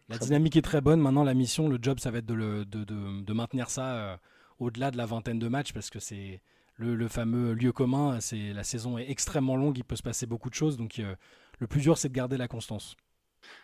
la 0.10 0.18
dynamique 0.18 0.56
est 0.56 0.64
très 0.64 0.82
bonne. 0.82 1.00
Maintenant, 1.00 1.24
la 1.24 1.36
mission, 1.36 1.70
le 1.70 1.78
job, 1.80 2.00
ça 2.00 2.10
va 2.10 2.18
être 2.18 2.26
de, 2.26 2.34
le, 2.34 2.66
de, 2.66 2.84
de, 2.84 3.34
maintenir 3.34 3.70
ça 3.70 3.94
euh, 3.94 4.18
au-delà 4.58 4.90
de 4.90 4.98
la 4.98 5.06
vingtaine 5.06 5.38
de 5.38 5.48
matchs, 5.48 5.72
parce 5.72 5.92
que 5.92 6.00
c'est 6.00 6.42
le, 6.78 7.08
fameux 7.08 7.54
lieu 7.54 7.72
commun. 7.72 8.20
C'est 8.20 8.54
la 8.54 8.64
saison 8.64 8.98
est 8.98 9.10
extrêmement 9.10 9.56
longue, 9.56 9.78
il 9.78 9.84
peut 9.84 9.96
se 9.96 10.04
passer 10.04 10.26
beaucoup 10.26 10.50
de 10.50 10.56
choses, 10.56 10.78
donc 10.78 11.00
euh, 11.00 11.16
le 11.60 11.68
plus 11.68 11.82
dur, 11.82 11.98
c'est 11.98 12.10
de 12.10 12.14
garder 12.14 12.38
la 12.38 12.48
constance. 12.48 12.96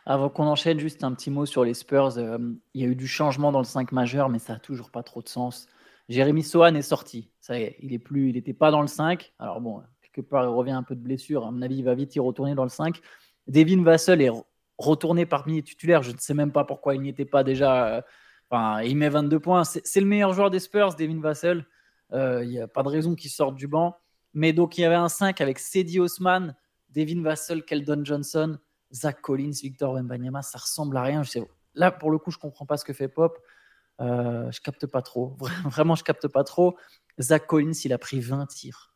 Avant 0.05 0.29
qu'on 0.29 0.45
enchaîne, 0.45 0.79
juste 0.79 1.03
un 1.03 1.13
petit 1.13 1.29
mot 1.29 1.45
sur 1.45 1.63
les 1.63 1.73
Spurs. 1.73 2.17
Euh, 2.17 2.37
il 2.73 2.81
y 2.81 2.85
a 2.85 2.87
eu 2.87 2.95
du 2.95 3.07
changement 3.07 3.51
dans 3.51 3.59
le 3.59 3.65
5 3.65 3.91
majeur, 3.91 4.29
mais 4.29 4.39
ça 4.39 4.53
a 4.53 4.59
toujours 4.59 4.91
pas 4.91 5.03
trop 5.03 5.21
de 5.21 5.29
sens. 5.29 5.67
Jérémy 6.09 6.43
Sohan 6.43 6.75
est 6.75 6.81
sorti. 6.81 7.29
Ça 7.39 7.57
il 7.59 7.93
est 7.93 7.99
plus, 7.99 8.29
il 8.29 8.35
n'était 8.35 8.53
pas 8.53 8.71
dans 8.71 8.81
le 8.81 8.87
5. 8.87 9.33
Alors 9.39 9.61
bon, 9.61 9.81
quelque 10.01 10.27
part, 10.27 10.43
il 10.43 10.47
revient 10.47 10.71
un 10.71 10.83
peu 10.83 10.95
de 10.95 11.01
blessure. 11.01 11.45
À 11.45 11.51
mon 11.51 11.61
avis, 11.61 11.77
il 11.77 11.83
va 11.83 11.95
vite 11.95 12.15
y 12.15 12.19
retourner 12.19 12.55
dans 12.55 12.63
le 12.63 12.69
5. 12.69 12.99
Devin 13.47 13.83
Vassell 13.83 14.21
est 14.21 14.31
retourné 14.77 15.25
parmi 15.25 15.55
les 15.55 15.63
titulaires. 15.63 16.03
Je 16.03 16.11
ne 16.11 16.17
sais 16.17 16.33
même 16.33 16.51
pas 16.51 16.63
pourquoi 16.63 16.95
il 16.95 17.01
n'y 17.01 17.09
était 17.09 17.25
pas 17.25 17.43
déjà. 17.43 17.97
Euh, 17.97 18.83
il 18.85 18.95
met 18.97 19.09
22 19.09 19.39
points. 19.39 19.63
C'est 19.63 19.99
le 19.99 20.05
meilleur 20.05 20.33
joueur 20.33 20.49
des 20.49 20.59
Spurs, 20.59 20.95
Devin 20.95 21.19
Vassell. 21.19 21.65
Euh, 22.13 22.43
il 22.43 22.49
n'y 22.49 22.59
a 22.59 22.67
pas 22.67 22.83
de 22.83 22.89
raison 22.89 23.15
qu'il 23.15 23.31
sorte 23.31 23.55
du 23.55 23.67
banc. 23.67 23.97
Mais 24.33 24.53
donc, 24.53 24.77
il 24.77 24.81
y 24.81 24.85
avait 24.85 24.95
un 24.95 25.09
5 25.09 25.41
avec 25.41 25.59
Cedi 25.59 25.99
Osman, 25.99 26.55
Devin 26.89 27.21
Vassell, 27.21 27.63
Keldon 27.63 28.03
Johnson, 28.03 28.57
Zach 28.91 29.21
Collins, 29.21 29.59
Victor 29.61 29.93
Wembanyama. 29.93 30.41
Ça 30.41 30.57
ressemble 30.57 30.97
à 30.97 31.03
rien. 31.03 31.23
Je 31.23 31.29
sais, 31.29 31.47
là, 31.73 31.91
pour 31.91 32.11
le 32.11 32.17
coup, 32.17 32.31
je 32.31 32.37
ne 32.37 32.41
comprends 32.41 32.65
pas 32.65 32.77
ce 32.77 32.85
que 32.85 32.93
fait 32.93 33.07
Pop. 33.07 33.37
Euh, 34.01 34.51
je 34.51 34.59
capte 34.61 34.87
pas 34.87 35.01
trop. 35.01 35.37
Vraiment, 35.65 35.95
je 35.95 36.03
capte 36.03 36.27
pas 36.27 36.43
trop. 36.43 36.77
Zach 37.19 37.45
Collins, 37.45 37.73
il 37.83 37.93
a 37.93 37.97
pris 37.97 38.19
20 38.19 38.47
tirs. 38.47 38.93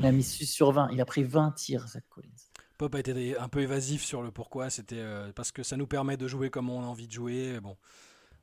Il 0.00 0.04
a 0.04 0.12
mis 0.12 0.22
6 0.22 0.46
sur 0.46 0.72
20. 0.72 0.90
Il 0.92 1.00
a 1.00 1.04
pris 1.04 1.22
20 1.22 1.52
tirs, 1.52 1.86
Zach 1.86 2.04
Collins. 2.08 2.28
Pop 2.76 2.94
a 2.94 2.98
été 2.98 3.38
un 3.38 3.48
peu 3.48 3.60
évasif 3.60 4.04
sur 4.04 4.22
le 4.22 4.30
pourquoi. 4.30 4.68
C'était 4.68 4.98
euh, 4.98 5.32
parce 5.32 5.52
que 5.52 5.62
ça 5.62 5.76
nous 5.76 5.86
permet 5.86 6.16
de 6.16 6.28
jouer 6.28 6.50
comme 6.50 6.68
on 6.68 6.82
a 6.82 6.86
envie 6.86 7.06
de 7.06 7.12
jouer. 7.12 7.60
Bon, 7.60 7.76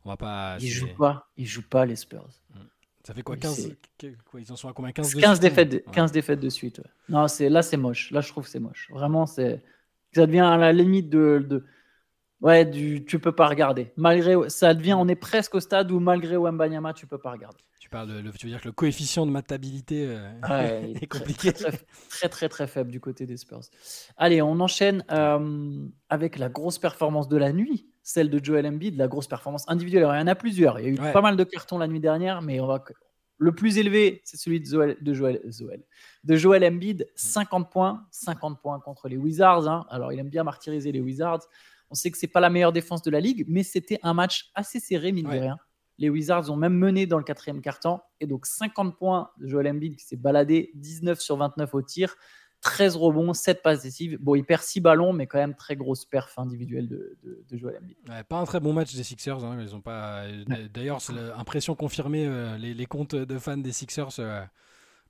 on 0.06 0.10
va 0.10 0.18
pas. 0.18 0.57
Il 0.60 0.69
joue 0.69 0.88
pas. 0.98 1.30
Il 1.38 1.45
joue 1.45 1.62
pas 1.62 1.86
les 1.86 1.95
Spurs. 1.95 2.42
Mm. 2.50 2.60
Ça 3.04 3.14
fait 3.14 3.22
quoi 3.22 3.36
15 3.38 3.76
Ils 4.02 4.52
en 4.52 4.56
sont 4.56 4.70
à 4.70 4.74
combien 4.74 4.92
15, 4.92 5.16
15 5.16 5.40
défaites, 5.40 5.70
de, 5.70 5.84
15 5.92 6.12
défaites 6.12 6.40
de 6.40 6.50
suite. 6.50 6.82
Non, 7.10 7.28
c'est 7.28 7.50
là 7.50 7.62
c'est 7.62 7.78
moche. 7.78 8.12
Là 8.12 8.22
je 8.22 8.30
trouve 8.30 8.48
c'est 8.48 8.60
moche. 8.60 8.90
Vraiment 8.92 9.26
c'est 9.26 9.62
ça 10.14 10.26
devient 10.26 10.40
à 10.40 10.58
la 10.58 10.72
limite 10.72 11.10
de, 11.10 11.46
de 11.48 11.66
ouais 12.42 12.66
du 12.66 13.04
tu 13.06 13.20
peux 13.20 13.34
pas 13.34 13.48
regarder. 13.48 13.92
Malgré 13.98 14.50
ça 14.50 14.74
devient 14.74 14.94
on 14.94 15.08
est 15.08 15.16
presque 15.16 15.56
au 15.56 15.60
stade 15.60 15.92
où 15.92 16.00
malgré 16.00 16.38
Wembanyama 16.38 16.94
tu 16.94 17.06
peux 17.08 17.18
pas 17.18 17.32
regarder 17.32 17.64
tu 18.38 18.48
veux 18.48 18.52
dire 18.52 18.62
que 18.62 18.68
le 18.68 18.72
coefficient 18.72 19.26
de 19.26 19.32
matabilité 19.32 20.08
euh, 20.08 20.94
est 21.02 21.08
compliqué. 21.08 21.54
Très, 21.54 22.30
très, 22.30 22.50
très, 22.50 22.68
faible 22.68 22.92
du 22.92 23.00
côté 23.00 23.26
des 23.26 23.38
Spurs. 23.38 23.62
Allez, 24.18 24.42
on 24.42 24.60
enchaîne 24.60 25.04
euh, 25.12 25.86
avec 26.10 26.38
la 26.38 26.50
grosse 26.50 26.80
performance 26.80 27.28
de 27.28 27.38
la 27.38 27.54
nuit, 27.54 27.88
celle 28.04 28.30
de 28.30 28.44
Joel 28.44 28.68
Embiid, 28.68 28.98
la 28.98 29.08
grosse 29.08 29.28
performance 29.28 29.64
individuelle. 29.68 30.04
il 30.04 30.20
y 30.20 30.24
en 30.24 30.28
a 30.28 30.36
plusieurs. 30.36 30.80
Il 30.80 30.86
y 30.86 30.88
a 30.88 31.10
eu 31.10 31.14
pas 31.14 31.22
mal 31.22 31.38
de 31.38 31.44
cartons 31.44 31.78
la 31.78 31.88
nuit 31.88 32.02
dernière, 32.02 32.42
mais 32.42 32.60
on 32.60 32.68
va... 32.68 32.84
le 33.38 33.56
plus 33.56 33.78
élevé, 33.78 34.22
c'est 34.26 34.38
celui 34.38 34.60
de 34.60 34.66
Joel, 34.66 34.98
de 35.02 35.14
Joel, 35.14 35.42
de 36.24 36.36
Joel 36.36 36.66
Embiid, 36.66 37.08
50 37.16 37.72
points, 37.72 38.06
50 38.12 38.62
points 38.62 38.80
contre 38.82 39.08
les 39.08 39.18
Wizards. 39.18 39.68
Hein. 39.68 39.86
Alors, 39.90 40.12
il 40.12 40.20
aime 40.20 40.30
bien 40.30 40.44
martyriser 40.44 40.92
les 40.92 41.00
Wizards. 41.00 41.48
On 41.90 41.96
sait 41.96 42.12
que 42.12 42.18
c'est 42.18 42.28
pas 42.28 42.42
la 42.42 42.50
meilleure 42.50 42.74
défense 42.74 43.02
de 43.04 43.12
la 43.12 43.22
ligue, 43.22 43.46
mais 43.48 43.64
c'était 43.64 44.00
un 44.04 44.14
match 44.14 44.52
assez 44.54 44.80
serré, 44.80 45.12
mine 45.12 45.26
de 45.26 45.40
rien. 45.40 45.58
Les 46.00 46.10
Wizards 46.10 46.50
ont 46.50 46.56
même 46.56 46.74
mené 46.74 47.06
dans 47.06 47.18
le 47.18 47.24
quatrième 47.24 47.62
quart-temps. 47.62 48.04
Et 48.20 48.28
donc 48.28 48.46
50 48.46 48.98
points 48.98 49.30
de 49.38 49.48
Joel 49.48 49.68
Embiid 49.68 49.96
qui 49.96 50.04
s'est 50.04 50.18
baladé, 50.18 50.72
19 50.76 51.20
sur 51.22 51.38
29 51.38 51.74
au 51.74 51.82
tir, 51.82 52.16
13 52.63 52.95
rebonds, 52.95 53.33
7 53.33 53.62
passes 53.62 53.83
décisives. 53.83 54.18
Bon, 54.19 54.36
il 54.36 54.44
perd 54.44 54.63
6 54.63 54.80
ballons, 54.80 55.13
mais 55.13 55.27
quand 55.27 55.38
même 55.38 55.54
très 55.54 55.75
grosse 55.75 56.06
perf 56.06 56.39
individuelle 56.39 56.88
de, 56.88 57.18
de, 57.24 57.57
Joel 57.57 57.77
Embiid. 57.77 57.98
pas 58.27 58.38
un 58.38 58.45
très 58.45 58.60
bon 58.60 58.74
match 58.74 58.95
des 58.95 59.04
Sixers. 59.04 59.44
Hein. 59.44 59.60
Ils 59.62 59.75
ont 59.75 59.81
pas. 59.81 60.24
D'ailleurs, 60.74 61.01
c'est 61.01 61.13
l'impression 61.13 61.75
confirmée. 61.75 62.25
Euh, 62.25 62.57
les, 62.57 62.86
comptes 62.86 63.15
de 63.15 63.38
fans 63.38 63.57
des 63.57 63.74
Sixers 63.74 64.19
euh, 64.19 64.42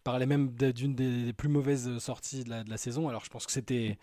parlaient 0.04 0.26
même 0.26 0.50
d'une 0.50 0.96
des, 0.96 1.32
plus 1.32 1.50
mauvaises 1.50 2.00
sorties 2.00 2.44
de 2.44 2.50
la, 2.50 2.64
de 2.64 2.70
la 2.70 2.78
saison. 2.78 3.08
Alors, 3.08 3.24
je 3.24 3.30
pense 3.30 3.46
que 3.46 3.52
c'était 3.52 4.00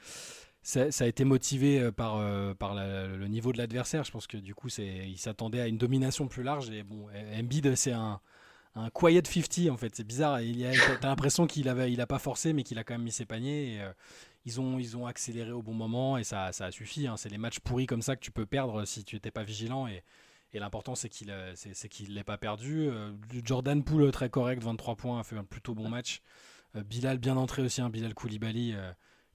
ça, 0.63 0.87
a 1.01 1.07
été 1.07 1.25
motivé 1.25 1.81
euh, 1.81 1.91
par, 1.91 2.19
euh, 2.19 2.55
par 2.55 2.75
le 2.75 3.27
niveau 3.27 3.53
de 3.53 3.59
l'adversaire. 3.59 4.05
Je 4.05 4.13
pense 4.13 4.27
que 4.27 4.37
du 4.37 4.55
coup, 4.55 4.69
il 4.79 5.19
s'attendait 5.19 5.61
à 5.61 5.67
une 5.67 5.79
domination 5.79 6.29
plus 6.29 6.45
large. 6.45 6.71
Et 6.71 6.85
bon, 6.85 7.09
Embiid, 7.37 7.75
c'est 7.75 7.93
un, 7.93 8.21
un 8.75 8.91
quiet 8.91 9.23
50 9.27 9.71
en 9.71 9.77
fait. 9.77 9.95
C'est 9.95 10.07
bizarre. 10.07 10.41
Il 10.41 10.65
a, 10.65 10.73
t'as 11.01 11.09
l'impression 11.09 11.47
qu'il 11.47 11.69
avait, 11.69 11.93
il 11.93 12.01
a 12.01 12.07
pas 12.07 12.19
forcé, 12.19 12.53
mais 12.53 12.63
qu'il 12.63 12.79
a 12.79 12.85
quand 12.85 12.95
même 12.95 13.03
mis 13.03 13.13
ses 13.13 13.27
paniers. 13.27 13.75
Et, 13.75 13.81
euh, 13.81 13.93
ils 14.47 14.61
ont, 14.61 14.79
ils 14.79 14.97
ont 14.97 15.07
accéléré 15.07 15.53
au 15.53 15.63
bon 15.63 15.75
moment 15.75 16.17
et 16.17 16.25
ça, 16.25 16.53
ça 16.53 16.67
a 16.67 16.71
suffi. 16.71 17.07
Hein. 17.07 17.17
C'est 17.17 17.29
les 17.29 17.39
matchs 17.39 17.61
pourris 17.61 17.87
comme 17.87 18.03
ça 18.03 18.17
que 18.17 18.21
tu 18.21 18.31
peux 18.31 18.47
perdre 18.47 18.85
si 18.87 19.05
tu 19.05 19.17
n'étais 19.17 19.31
pas 19.31 19.43
vigilant. 19.43 19.87
Et, 19.87 20.03
et 20.53 20.59
l'important, 20.59 20.95
c'est 20.95 21.09
qu'il 21.09 21.35
c'est, 21.55 21.89
qu'il 21.89 22.15
l'ait 22.15 22.25
pas 22.25 22.39
perdu. 22.39 22.91
Jordan 23.45 23.85
Poole, 23.85 24.11
très 24.11 24.31
correct, 24.31 24.63
23 24.63 24.97
points, 24.97 25.21
a 25.21 25.25
fait 25.25 25.37
un 25.37 25.45
plutôt 25.45 25.75
bon 25.75 25.89
match. 25.89 26.23
Bilal 26.75 27.19
bien 27.19 27.37
entré 27.37 27.63
aussi, 27.63 27.83
hein, 27.83 27.91
Bilal 27.91 28.15
Koulibaly. 28.15 28.75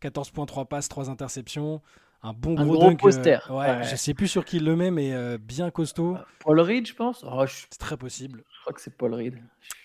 14 0.01 0.31
points, 0.31 0.45
3 0.45 0.65
passes, 0.65 0.89
3 0.89 1.09
interceptions. 1.09 1.81
Un 2.25 2.33
bon 2.33 2.55
gros, 2.55 2.73
gros 2.73 2.95
poster. 2.95 3.39
Euh, 3.51 3.53
ouais, 3.53 3.83
Je 3.83 3.95
sais 3.95 4.15
plus 4.15 4.27
sur 4.27 4.45
qui 4.45 4.57
il 4.57 4.65
le 4.65 4.75
met, 4.75 4.89
mais 4.89 5.13
euh, 5.13 5.37
bien 5.37 5.69
costaud. 5.69 6.17
Paul 6.39 6.59
Reed, 6.59 6.87
je 6.87 6.95
pense. 6.95 7.23
Oh, 7.23 7.45
C'est 7.47 7.77
très 7.77 7.97
possible. 7.97 8.43
Je 8.51 8.61
crois 8.61 8.73
que 8.73 8.81
c'est 8.81 8.97
Paul 8.97 9.13
Reed. 9.13 9.37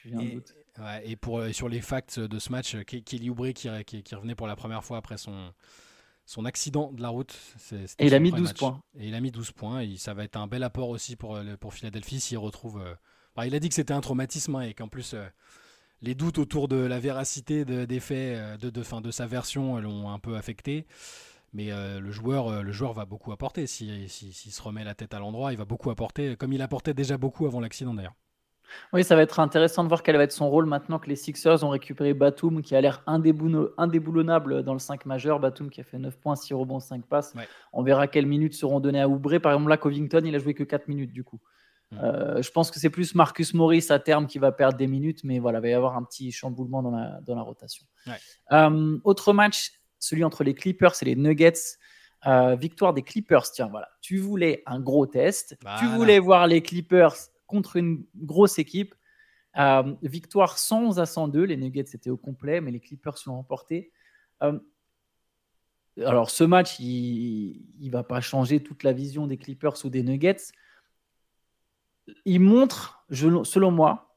Et, 0.07 0.39
ouais, 0.79 1.03
et 1.05 1.17
pour, 1.17 1.39
euh, 1.39 1.53
sur 1.53 1.69
les 1.69 1.83
facts 1.83 2.19
de 2.19 2.39
ce 2.39 2.51
match, 2.51 2.77
Kelly 2.85 3.29
Oubre 3.29 3.53
qui, 3.53 3.69
qui, 3.85 4.15
revenait 4.15 4.35
pour 4.35 4.47
la 4.47 4.57
première 4.57 4.83
fois 4.83 4.97
après 4.97 5.19
son, 5.19 5.53
son 6.25 6.47
accident 6.47 6.91
de 6.93 7.03
la 7.03 7.11
route. 7.11 7.39
et 7.99 8.07
il 8.07 8.15
a 8.15 8.19
mis 8.19 8.33
12 8.33 8.55
points. 8.55 8.81
Et 8.99 9.09
il 9.09 9.15
a 9.15 9.21
mis 9.21 9.31
12 9.31 9.53
points. 9.53 9.81
Et 9.81 9.97
ça 9.99 10.15
va 10.15 10.25
être 10.25 10.37
un 10.37 10.47
bel 10.47 10.63
apport 10.63 10.89
aussi 10.89 11.17
pour, 11.17 11.39
pour 11.61 11.75
Philadelphie 11.75 12.21
s'il 12.21 12.39
retrouve. 12.39 12.83
il 13.45 13.55
a 13.55 13.61
dit 13.61 13.69
que 13.69 13.75
c'était 13.75 13.93
un 13.93 14.01
traumatisme 14.01 14.57
hein, 14.57 14.63
et 14.63 14.73
qu'en 14.73 14.89
plus 14.89 15.15
les 16.03 16.15
doutes 16.15 16.39
autour 16.39 16.69
de 16.69 16.77
la 16.77 16.99
véracité 16.99 17.65
des 17.65 18.01
faits 18.01 18.39
euh, 18.39 18.57
de, 18.57 18.71
de, 18.71 18.83
fin, 18.83 19.01
de 19.01 19.11
sa 19.11 19.27
version 19.27 19.79
l'ont 19.79 20.11
un 20.11 20.19
peu 20.19 20.37
affecté. 20.37 20.87
Mais 21.53 21.73
euh, 21.73 22.01
le, 22.01 22.11
joueur, 22.11 22.49
euh, 22.49 22.63
le 22.63 22.73
joueur 22.73 22.93
va 22.93 23.05
beaucoup 23.05 23.33
apporter. 23.33 23.67
S'il 23.67 24.09
si, 24.09 24.33
se 24.33 24.63
remet 24.63 24.85
la 24.85 24.95
tête 24.95 25.15
à 25.15 25.19
l'endroit, 25.19 25.53
il 25.53 25.59
va 25.59 25.65
beaucoup 25.65 25.91
apporter, 25.91 26.37
comme 26.37 26.53
il 26.53 26.63
apportait 26.63 26.95
déjà 26.95 27.19
beaucoup 27.19 27.47
avant 27.47 27.61
l'accident 27.61 27.95
d'ailleurs. 27.95 28.15
Oui, 28.93 29.03
ça 29.03 29.17
va 29.17 29.23
être 29.23 29.41
intéressant 29.41 29.83
de 29.83 29.89
voir 29.89 30.05
quel 30.05 30.17
va 30.17 30.23
être 30.23 30.33
son 30.33 30.49
rôle 30.49 30.65
maintenant 30.65 31.01
que 31.01 31.09
les 31.09 31.17
Sixers 31.17 31.65
ont 31.65 31.71
récupéré 31.71 32.15
Batum, 32.15 32.63
qui 32.63 32.77
a 32.77 32.81
l'air 32.81 33.03
indéboulonnable 33.09 34.63
dans 34.63 34.75
le 34.75 34.79
5 34.79 35.07
majeur. 35.07 35.41
Batum 35.41 35.71
qui 35.71 35.81
a 35.81 35.85
fait 35.85 35.99
9 35.99 36.17
points, 36.19 36.37
6 36.37 36.55
rebonds, 36.55 36.79
5 36.79 37.05
passes. 37.05 37.35
On 37.73 37.83
verra 37.83 38.07
quelles 38.07 38.27
minutes 38.27 38.55
seront 38.55 38.79
données 38.79 39.01
à 39.01 39.09
Oubré. 39.09 39.41
Par 39.41 39.53
exemple, 39.53 39.71
là, 39.71 39.77
Covington, 39.77 40.23
il 40.25 40.35
a 40.37 40.39
joué 40.39 40.55
que 40.55 40.63
4 40.63 40.87
minutes 40.87 41.13
du 41.13 41.25
coup. 41.25 41.41
Mm. 41.91 41.99
Euh, 41.99 42.43
je 42.43 42.51
pense 42.51 42.71
que 42.71 42.79
c'est 42.79 42.91
plus 42.91 43.15
Marcus 43.15 43.55
Morris 43.55 43.87
à 43.91 43.99
terme 43.99 44.27
qui 44.27 44.39
va 44.39 44.53
perdre 44.53 44.79
des 44.79 44.87
minutes, 44.87 45.25
mais 45.25 45.39
voilà, 45.39 45.59
il 45.59 45.63
va 45.63 45.69
y 45.69 45.73
avoir 45.73 45.97
un 45.97 46.05
petit 46.05 46.31
chamboulement 46.31 46.83
dans 46.83 46.93
la, 46.93 47.21
dans 47.23 47.35
la 47.35 47.43
rotation. 47.43 47.85
Euh, 48.53 48.99
autre 49.05 49.33
match, 49.33 49.73
celui 50.01 50.25
entre 50.25 50.43
les 50.43 50.55
Clippers 50.55 50.95
et 51.03 51.05
les 51.05 51.17
Nuggets. 51.17 51.77
Euh, 52.27 52.57
victoire 52.57 52.93
des 52.93 53.03
Clippers. 53.03 53.51
Tiens, 53.53 53.69
voilà. 53.69 53.89
Tu 54.01 54.19
voulais 54.19 54.63
un 54.67 54.81
gros 54.81 55.07
test. 55.07 55.57
Tu 55.79 55.87
voulais 55.87 56.19
voir 56.19 56.47
les 56.47 56.63
Clippers 56.63 57.15
contre 57.47 57.77
une 57.77 58.05
grosse 58.17 58.59
équipe. 58.59 58.95
Euh, 59.59 59.95
victoire 60.03 60.59
111 60.59 60.99
à 60.99 61.07
102. 61.07 61.45
Les 61.45 61.57
Nuggets 61.57 61.85
étaient 61.95 62.11
au 62.11 62.17
complet, 62.17 62.61
mais 62.61 62.71
les 62.71 62.81
Clippers 62.81 63.17
l'ont 63.27 63.37
remporté. 63.37 63.93
Euh, 64.43 64.59
alors, 65.99 66.31
ce 66.31 66.45
match, 66.45 66.79
il 66.79 67.63
ne 67.81 67.91
va 67.91 68.03
pas 68.03 68.21
changer 68.21 68.63
toute 68.63 68.83
la 68.83 68.93
vision 68.93 69.27
des 69.27 69.37
Clippers 69.37 69.85
ou 69.85 69.91
des 69.91 70.03
Nuggets. 70.03 70.53
Il 72.25 72.41
montre, 72.41 73.05
selon 73.11 73.71
moi, 73.71 74.17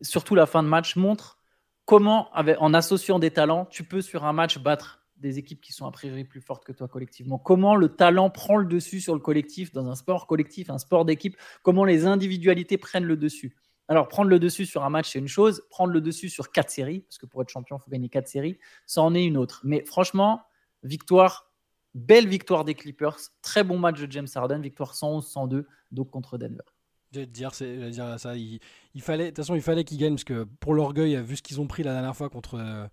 surtout 0.00 0.34
la 0.34 0.46
fin 0.46 0.62
de 0.62 0.68
match, 0.68 0.96
montre 0.96 1.38
comment, 1.84 2.30
en 2.34 2.74
associant 2.74 3.18
des 3.18 3.30
talents, 3.30 3.66
tu 3.66 3.84
peux 3.84 4.00
sur 4.00 4.24
un 4.24 4.32
match 4.32 4.58
battre 4.58 5.01
des 5.22 5.38
équipes 5.38 5.60
qui 5.60 5.72
sont 5.72 5.86
a 5.86 5.90
priori 5.90 6.24
plus 6.24 6.42
fortes 6.42 6.64
que 6.64 6.72
toi 6.72 6.88
collectivement. 6.88 7.38
Comment 7.38 7.74
le 7.74 7.88
talent 7.88 8.28
prend 8.28 8.56
le 8.58 8.66
dessus 8.66 9.00
sur 9.00 9.14
le 9.14 9.20
collectif 9.20 9.72
dans 9.72 9.86
un 9.86 9.94
sport 9.94 10.26
collectif, 10.26 10.68
un 10.68 10.78
sport 10.78 11.06
d'équipe? 11.06 11.36
Comment 11.62 11.86
les 11.86 12.04
individualités 12.04 12.76
prennent 12.76 13.04
le 13.04 13.16
dessus? 13.16 13.56
Alors, 13.88 14.08
prendre 14.08 14.30
le 14.30 14.38
dessus 14.38 14.66
sur 14.66 14.84
un 14.84 14.90
match, 14.90 15.10
c'est 15.10 15.18
une 15.18 15.28
chose. 15.28 15.62
Prendre 15.70 15.92
le 15.92 16.00
dessus 16.00 16.28
sur 16.28 16.50
quatre 16.50 16.70
séries, 16.70 17.00
parce 17.00 17.18
que 17.18 17.26
pour 17.26 17.42
être 17.42 17.48
champion, 17.48 17.78
il 17.78 17.82
faut 17.82 17.90
gagner 17.90 18.08
quatre 18.08 18.28
séries, 18.28 18.58
ça 18.86 19.02
en 19.02 19.14
est 19.14 19.24
une 19.24 19.36
autre. 19.36 19.60
Mais 19.64 19.84
franchement, 19.84 20.42
victoire, 20.82 21.50
belle 21.94 22.28
victoire 22.28 22.64
des 22.64 22.74
Clippers. 22.74 23.18
Très 23.42 23.64
bon 23.64 23.78
match 23.78 24.00
de 24.00 24.10
James 24.10 24.28
Harden, 24.34 24.60
victoire 24.60 24.94
111-102, 24.94 25.64
donc 25.90 26.10
contre 26.10 26.38
Denver. 26.38 26.64
Vais 27.12 27.26
dire, 27.26 27.50
dire 27.50 28.18
ça. 28.18 28.34
Il, 28.36 28.60
fallait, 29.00 29.24
de 29.24 29.28
toute 29.30 29.36
façon, 29.38 29.54
il 29.54 29.60
fallait 29.60 29.84
qu'ils 29.84 29.98
gagnent 29.98 30.14
parce 30.14 30.24
que 30.24 30.44
pour 30.60 30.72
l'orgueil, 30.74 31.22
vu 31.22 31.36
ce 31.36 31.42
qu'ils 31.42 31.60
ont 31.60 31.66
pris 31.66 31.82
la 31.82 31.92
dernière 31.92 32.16
fois 32.16 32.30
contre, 32.30 32.54
euh, 32.54 32.86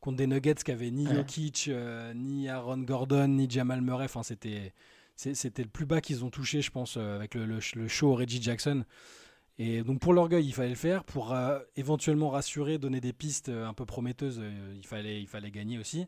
contre 0.00 0.18
des 0.18 0.26
Nuggets 0.26 0.54
qui 0.64 0.70
avaient 0.70 0.90
ni 0.90 1.06
Jokic, 1.06 1.68
euh, 1.68 2.14
ni 2.14 2.48
Aaron 2.48 2.78
Gordon, 2.78 3.28
ni 3.28 3.48
Jamal 3.50 3.80
Murray, 3.80 4.04
enfin, 4.04 4.22
c'était, 4.22 4.72
c'était 5.16 5.62
le 5.62 5.68
plus 5.68 5.86
bas 5.86 6.00
qu'ils 6.00 6.24
ont 6.24 6.30
touché, 6.30 6.62
je 6.62 6.70
pense, 6.70 6.96
euh, 6.96 7.16
avec 7.16 7.34
le, 7.34 7.46
le, 7.46 7.58
le 7.74 7.88
show 7.88 8.14
Reggie 8.14 8.40
Jackson. 8.42 8.84
Et 9.58 9.82
donc 9.82 10.00
pour 10.00 10.12
l'orgueil, 10.12 10.44
il 10.46 10.52
fallait 10.52 10.68
le 10.68 10.74
faire. 10.74 11.04
Pour 11.04 11.32
euh, 11.32 11.58
éventuellement 11.76 12.28
rassurer, 12.28 12.78
donner 12.78 13.00
des 13.00 13.14
pistes 13.14 13.48
un 13.48 13.72
peu 13.72 13.86
prometteuses, 13.86 14.38
euh, 14.38 14.74
il, 14.76 14.86
fallait, 14.86 15.20
il 15.20 15.26
fallait 15.26 15.50
gagner 15.50 15.78
aussi. 15.78 16.06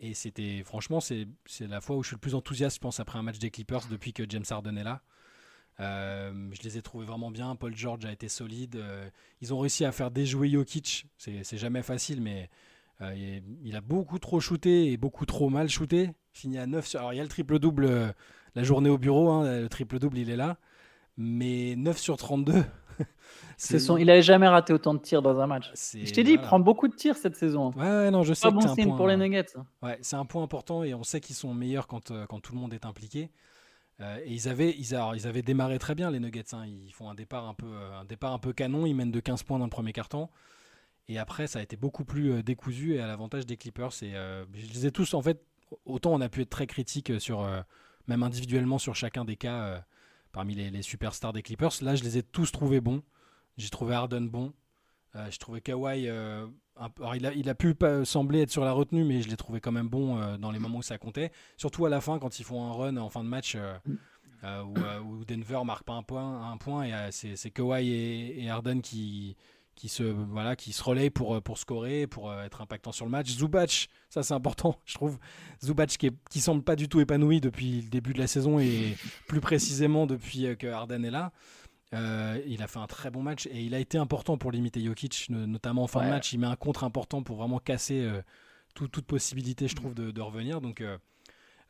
Et 0.00 0.14
c'était 0.14 0.64
franchement, 0.64 1.00
c'est 1.00 1.28
la 1.60 1.80
fois 1.80 1.96
où 1.96 2.02
je 2.02 2.08
suis 2.08 2.16
le 2.16 2.20
plus 2.20 2.34
enthousiaste, 2.34 2.76
je 2.76 2.80
pense, 2.80 2.98
après 2.98 3.20
un 3.20 3.22
match 3.22 3.38
des 3.38 3.50
Clippers 3.50 3.86
depuis 3.88 4.12
que 4.12 4.24
James 4.28 4.44
Harden 4.50 4.76
est 4.76 4.82
là. 4.82 5.02
je 5.78 6.62
les 6.64 6.76
ai 6.76 6.82
trouvés 6.82 7.06
vraiment 7.06 7.30
bien. 7.30 7.54
Paul 7.54 7.76
George 7.76 8.04
a 8.04 8.10
été 8.10 8.28
solide. 8.28 8.82
ils 9.40 9.54
ont 9.54 9.60
réussi 9.60 9.84
à 9.84 9.92
faire 9.92 10.10
déjouer 10.10 10.50
Jokic. 10.50 11.06
C'est 11.18 11.56
jamais 11.56 11.82
facile, 11.82 12.20
mais 12.20 12.50
il 13.14 13.76
a 13.76 13.80
beaucoup 13.80 14.18
trop 14.18 14.40
shooté 14.40 14.92
et 14.92 14.96
beaucoup 14.96 15.26
trop 15.26 15.50
mal 15.50 15.68
shooté. 15.68 16.10
Fini 16.32 16.58
à 16.58 16.66
9 16.66 16.86
sur... 16.86 17.00
Alors 17.00 17.12
il 17.12 17.16
y 17.16 17.20
a 17.20 17.22
le 17.22 17.28
triple-double 17.28 18.14
la 18.54 18.62
journée 18.62 18.90
au 18.90 18.98
bureau. 18.98 19.30
Hein, 19.30 19.60
le 19.60 19.68
triple-double, 19.68 20.18
il 20.18 20.30
est 20.30 20.36
là 20.36 20.58
mais 21.16 21.74
9 21.76 21.98
sur 21.98 22.16
32. 22.16 22.64
Son... 23.56 23.96
Il 23.96 24.06
n'avait 24.06 24.22
jamais 24.22 24.48
raté 24.48 24.72
autant 24.72 24.94
de 24.94 24.98
tirs 24.98 25.22
dans 25.22 25.38
un 25.40 25.46
match. 25.46 25.70
Je 25.74 26.12
t'ai 26.12 26.24
dit, 26.24 26.32
il 26.32 26.40
prend 26.40 26.58
beaucoup 26.58 26.88
de 26.88 26.94
tirs 26.94 27.16
cette 27.16 27.36
saison. 27.36 27.70
Ouais, 27.72 28.10
non, 28.10 28.22
je 28.22 28.34
sais. 28.34 28.48
Pas 28.48 28.50
bon 28.50 28.74
signe 28.74 28.88
point... 28.88 28.96
pour 28.96 29.06
les 29.06 29.16
Nuggets. 29.16 29.54
Ouais, 29.82 29.98
c'est 30.02 30.16
un 30.16 30.24
point 30.24 30.42
important 30.42 30.82
et 30.82 30.94
on 30.94 31.02
sait 31.02 31.20
qu'ils 31.20 31.36
sont 31.36 31.54
meilleurs 31.54 31.86
quand, 31.86 32.10
euh, 32.10 32.26
quand 32.26 32.40
tout 32.40 32.54
le 32.54 32.60
monde 32.60 32.74
est 32.74 32.84
impliqué. 32.84 33.30
Euh, 34.00 34.18
et 34.24 34.32
ils 34.32 34.48
avaient, 34.48 34.70
ils, 34.70 34.98
ils, 35.14 35.26
avaient 35.26 35.42
démarré 35.42 35.78
très 35.78 35.94
bien 35.94 36.10
les 36.10 36.18
Nuggets. 36.18 36.54
Hein. 36.54 36.64
Ils 36.66 36.92
font 36.92 37.08
un 37.08 37.14
départ 37.14 37.46
un 37.46 37.54
peu, 37.54 37.66
euh, 37.66 38.00
un 38.00 38.04
départ 38.04 38.32
un 38.32 38.38
peu 38.38 38.52
canon. 38.52 38.84
Ils 38.84 38.94
mènent 38.94 39.12
de 39.12 39.20
15 39.20 39.44
points 39.44 39.58
dans 39.58 39.66
le 39.66 39.70
premier 39.70 39.92
carton. 39.92 40.28
Et 41.08 41.18
après, 41.18 41.46
ça 41.46 41.58
a 41.58 41.62
été 41.62 41.76
beaucoup 41.76 42.04
plus 42.04 42.42
décousu 42.42 42.94
et 42.94 43.00
à 43.00 43.06
l'avantage 43.06 43.46
des 43.46 43.56
Clippers. 43.56 43.92
Et, 44.02 44.12
je 44.12 44.72
les 44.72 44.86
ai 44.86 44.92
tous, 44.92 45.14
en 45.14 45.22
fait, 45.22 45.44
autant 45.84 46.12
on 46.12 46.20
a 46.20 46.28
pu 46.28 46.42
être 46.42 46.50
très 46.50 46.66
critique 46.66 47.20
sur, 47.20 47.46
même 48.06 48.22
individuellement 48.22 48.78
sur 48.78 48.94
chacun 48.94 49.24
des 49.24 49.36
cas 49.36 49.84
parmi 50.32 50.54
les, 50.54 50.82
superstars 50.82 51.32
des 51.32 51.42
Clippers. 51.42 51.72
Là, 51.82 51.94
je 51.94 52.02
les 52.02 52.18
ai 52.18 52.22
tous 52.22 52.50
trouvés 52.50 52.80
bons. 52.80 53.02
J'ai 53.56 53.68
trouvé 53.68 53.94
Harden 53.94 54.28
bon. 54.28 54.52
Euh, 55.14 55.26
j'ai 55.30 55.38
trouvé 55.38 55.60
Kawhi. 55.60 56.08
Euh, 56.08 56.46
alors 56.98 57.14
il, 57.14 57.26
a, 57.26 57.34
il 57.34 57.48
a 57.48 57.54
pu 57.54 57.76
sembler 58.04 58.42
être 58.42 58.50
sur 58.50 58.64
la 58.64 58.72
retenue, 58.72 59.04
mais 59.04 59.20
je 59.20 59.28
l'ai 59.28 59.36
trouvé 59.36 59.60
quand 59.60 59.72
même 59.72 59.88
bon 59.88 60.18
euh, 60.18 60.38
dans 60.38 60.50
les 60.50 60.58
moments 60.58 60.78
où 60.78 60.82
ça 60.82 60.98
comptait. 60.98 61.30
Surtout 61.56 61.84
à 61.86 61.90
la 61.90 62.00
fin, 62.00 62.18
quand 62.18 62.38
ils 62.40 62.44
font 62.44 62.64
un 62.64 62.72
run 62.72 62.96
en 62.96 63.10
fin 63.10 63.22
de 63.22 63.28
match. 63.28 63.56
où, 64.44 65.24
Denver 65.24 65.60
marque 65.64 65.84
pas 65.84 65.92
un 65.92 66.02
point, 66.02 66.50
un 66.50 66.56
point 66.56 66.84
et 66.84 67.12
c'est 67.12 67.50
Kawhi 67.50 67.88
et, 67.88 68.42
et, 68.42 68.50
Harden 68.50 68.80
qui, 68.80 69.36
qui 69.74 69.88
se 69.88 70.02
voilà 70.02 70.56
qui 70.56 70.72
se 70.72 70.82
relaye 70.82 71.10
pour 71.10 71.42
pour 71.42 71.58
scorer 71.58 72.06
pour 72.06 72.30
euh, 72.30 72.44
être 72.44 72.60
impactant 72.60 72.92
sur 72.92 73.04
le 73.04 73.10
match. 73.10 73.30
Zubac 73.30 73.88
ça 74.08 74.22
c'est 74.22 74.34
important 74.34 74.78
je 74.86 74.94
trouve. 74.94 75.18
Zubac 75.62 75.88
qui 75.88 76.06
est, 76.06 76.12
qui 76.30 76.40
semble 76.40 76.62
pas 76.62 76.76
du 76.76 76.88
tout 76.88 77.00
épanoui 77.00 77.40
depuis 77.40 77.82
le 77.82 77.88
début 77.88 78.12
de 78.12 78.18
la 78.18 78.26
saison 78.26 78.58
et 78.58 78.96
plus 79.28 79.40
précisément 79.40 80.06
depuis 80.06 80.46
euh, 80.46 80.54
que 80.54 80.66
Harden 80.66 81.04
est 81.04 81.10
là. 81.10 81.32
Euh, 81.94 82.40
il 82.46 82.62
a 82.62 82.68
fait 82.68 82.78
un 82.78 82.86
très 82.86 83.10
bon 83.10 83.22
match 83.22 83.46
et 83.46 83.62
il 83.62 83.74
a 83.74 83.78
été 83.78 83.98
important 83.98 84.38
pour 84.38 84.50
limiter 84.50 84.82
Jokic 84.82 85.26
notamment 85.28 85.82
en 85.82 85.86
fin 85.86 86.02
de 86.04 86.08
match. 86.08 86.32
Il 86.32 86.38
met 86.38 86.46
un 86.46 86.56
contre 86.56 86.84
important 86.84 87.22
pour 87.22 87.36
vraiment 87.36 87.58
casser 87.58 88.08
toute 88.74 89.02
possibilité 89.02 89.68
je 89.68 89.76
trouve 89.76 89.92
de, 89.92 90.20
revenir. 90.22 90.62
Donc 90.62 90.82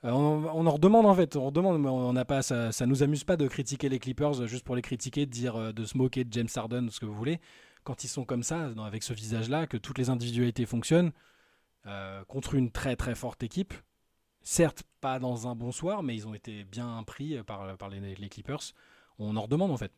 on, 0.05 0.09
on, 0.09 0.65
en 0.65 0.71
redemande 0.71 1.07
en 1.07 1.15
fait, 1.17 1.35
on 1.35 1.47
redemande, 1.47 1.83
mais 1.83 1.89
on 1.89 2.13
n'a 2.13 2.25
pas, 2.25 2.43
ça, 2.43 2.71
ça 2.71 2.87
nous 2.87 3.03
amuse 3.03 3.25
pas 3.25 3.37
de 3.37 3.49
critiquer 3.49 3.89
les 3.89 3.99
Clippers 3.99 4.47
juste 4.47 4.63
pour 4.63 4.77
les 4.77 4.83
critiquer, 4.83 5.27
de 5.27 5.33
dire, 5.33 5.75
de 5.75 5.85
se 5.85 5.99
moquer 5.99 6.23
de 6.23 6.33
James 6.33 6.49
Harden, 6.55 6.89
ce 6.89 7.01
que 7.01 7.07
vous 7.07 7.15
voulez 7.15 7.41
quand 7.85 8.05
ils 8.05 8.09
sont 8.09 8.25
comme 8.25 8.43
ça, 8.43 8.71
avec 8.85 9.03
ce 9.03 9.13
visage-là, 9.13 9.67
que 9.67 9.77
toutes 9.77 9.99
les 9.99 10.11
individualités 10.11 10.67
fonctionnent 10.67 11.13
euh, 11.87 12.25
contre 12.25 12.55
une 12.55 12.71
très 12.71 12.97
très 12.97 13.15
forte 13.15 13.43
équipe. 13.43 13.75
Certes, 14.43 14.83
pas 15.01 15.19
dans 15.19 15.47
un 15.47 15.55
bon 15.55 15.73
soir, 15.73 16.03
mais 16.03 16.15
ils 16.15 16.27
ont 16.27 16.35
été 16.35 16.65
bien 16.65 17.03
pris 17.05 17.43
par, 17.45 17.77
par 17.77 17.89
les, 17.89 18.15
les 18.15 18.29
Clippers. 18.29 18.73
On 19.19 19.37
en 19.37 19.43
redemande 19.43 19.71
en 19.71 19.77
fait. 19.77 19.93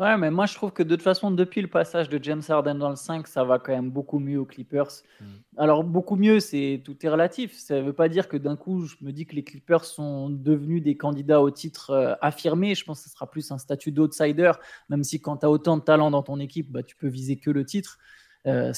Ouais, 0.00 0.16
mais 0.16 0.30
moi 0.30 0.46
je 0.46 0.54
trouve 0.54 0.72
que 0.72 0.82
de 0.82 0.96
toute 0.96 1.04
façon, 1.04 1.30
depuis 1.30 1.62
le 1.62 1.68
passage 1.68 2.08
de 2.08 2.22
James 2.22 2.42
Harden 2.48 2.74
dans 2.74 2.90
le 2.90 2.96
5, 2.96 3.28
ça 3.28 3.44
va 3.44 3.60
quand 3.60 3.72
même 3.72 3.90
beaucoup 3.90 4.18
mieux 4.18 4.40
aux 4.40 4.44
Clippers. 4.44 4.90
Mm. 5.20 5.24
Alors, 5.56 5.84
beaucoup 5.84 6.16
mieux, 6.16 6.40
c'est 6.40 6.82
tout 6.84 6.96
est 7.06 7.08
relatif. 7.08 7.56
Ça 7.56 7.76
ne 7.76 7.82
veut 7.82 7.92
pas 7.92 8.08
dire 8.08 8.28
que 8.28 8.36
d'un 8.36 8.56
coup, 8.56 8.86
je 8.86 8.96
me 9.02 9.12
dis 9.12 9.24
que 9.24 9.36
les 9.36 9.44
Clippers 9.44 9.84
sont 9.84 10.30
devenus 10.30 10.82
des 10.82 10.96
candidats 10.96 11.40
au 11.40 11.50
titre 11.50 11.90
euh, 11.90 12.14
affirmé. 12.20 12.74
Je 12.74 12.84
pense 12.84 13.02
que 13.02 13.08
ce 13.08 13.14
sera 13.14 13.30
plus 13.30 13.52
un 13.52 13.58
statut 13.58 13.92
d'outsider, 13.92 14.52
même 14.88 15.04
si 15.04 15.20
quand 15.20 15.38
tu 15.38 15.46
as 15.46 15.50
autant 15.50 15.76
de 15.76 15.82
talent 15.82 16.10
dans 16.10 16.24
ton 16.24 16.40
équipe, 16.40 16.72
bah, 16.72 16.82
tu 16.82 16.96
peux 16.96 17.08
viser 17.08 17.36
que 17.36 17.50
le 17.50 17.64
titre. 17.64 17.98
Euh, 18.46 18.72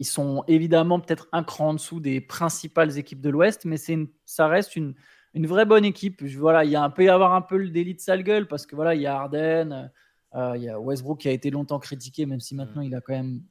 ils 0.00 0.06
sont 0.06 0.42
évidemment 0.48 0.98
peut-être 0.98 1.28
un 1.30 1.44
cran 1.44 1.68
en 1.68 1.74
dessous 1.74 2.00
des 2.00 2.20
principales 2.20 2.98
équipes 2.98 3.20
de 3.20 3.30
l'Ouest, 3.30 3.64
mais 3.64 3.76
une, 3.76 4.08
ça 4.26 4.48
reste 4.48 4.74
une, 4.74 4.94
une 5.34 5.46
vraie 5.46 5.66
bonne 5.66 5.84
équipe. 5.84 6.22
Voilà, 6.22 6.64
il 6.64 6.70
y 6.70 6.76
a 6.76 6.82
un, 6.82 6.90
peut 6.90 7.04
y 7.04 7.08
avoir 7.08 7.34
un 7.34 7.42
peu 7.42 7.56
le 7.56 7.68
délit 7.68 7.94
de 7.94 8.00
sale 8.00 8.22
gueule 8.22 8.46
parce 8.46 8.66
que 8.66 8.76
voilà, 8.76 8.94
il 8.94 9.02
y 9.02 9.06
a 9.06 9.16
Arden, 9.16 9.90
euh, 10.34 10.52
il 10.56 10.62
y 10.62 10.68
a 10.68 10.80
Westbrook 10.80 11.20
qui 11.20 11.28
a 11.28 11.32
été 11.32 11.50
longtemps 11.50 11.78
critiqué, 11.78 12.26
même 12.26 12.40
si 12.40 12.54
maintenant 12.54 12.82
mm. 12.82 12.86
il 12.86 12.94
a 12.94 13.00
quand 13.00 13.12
même 13.12 13.42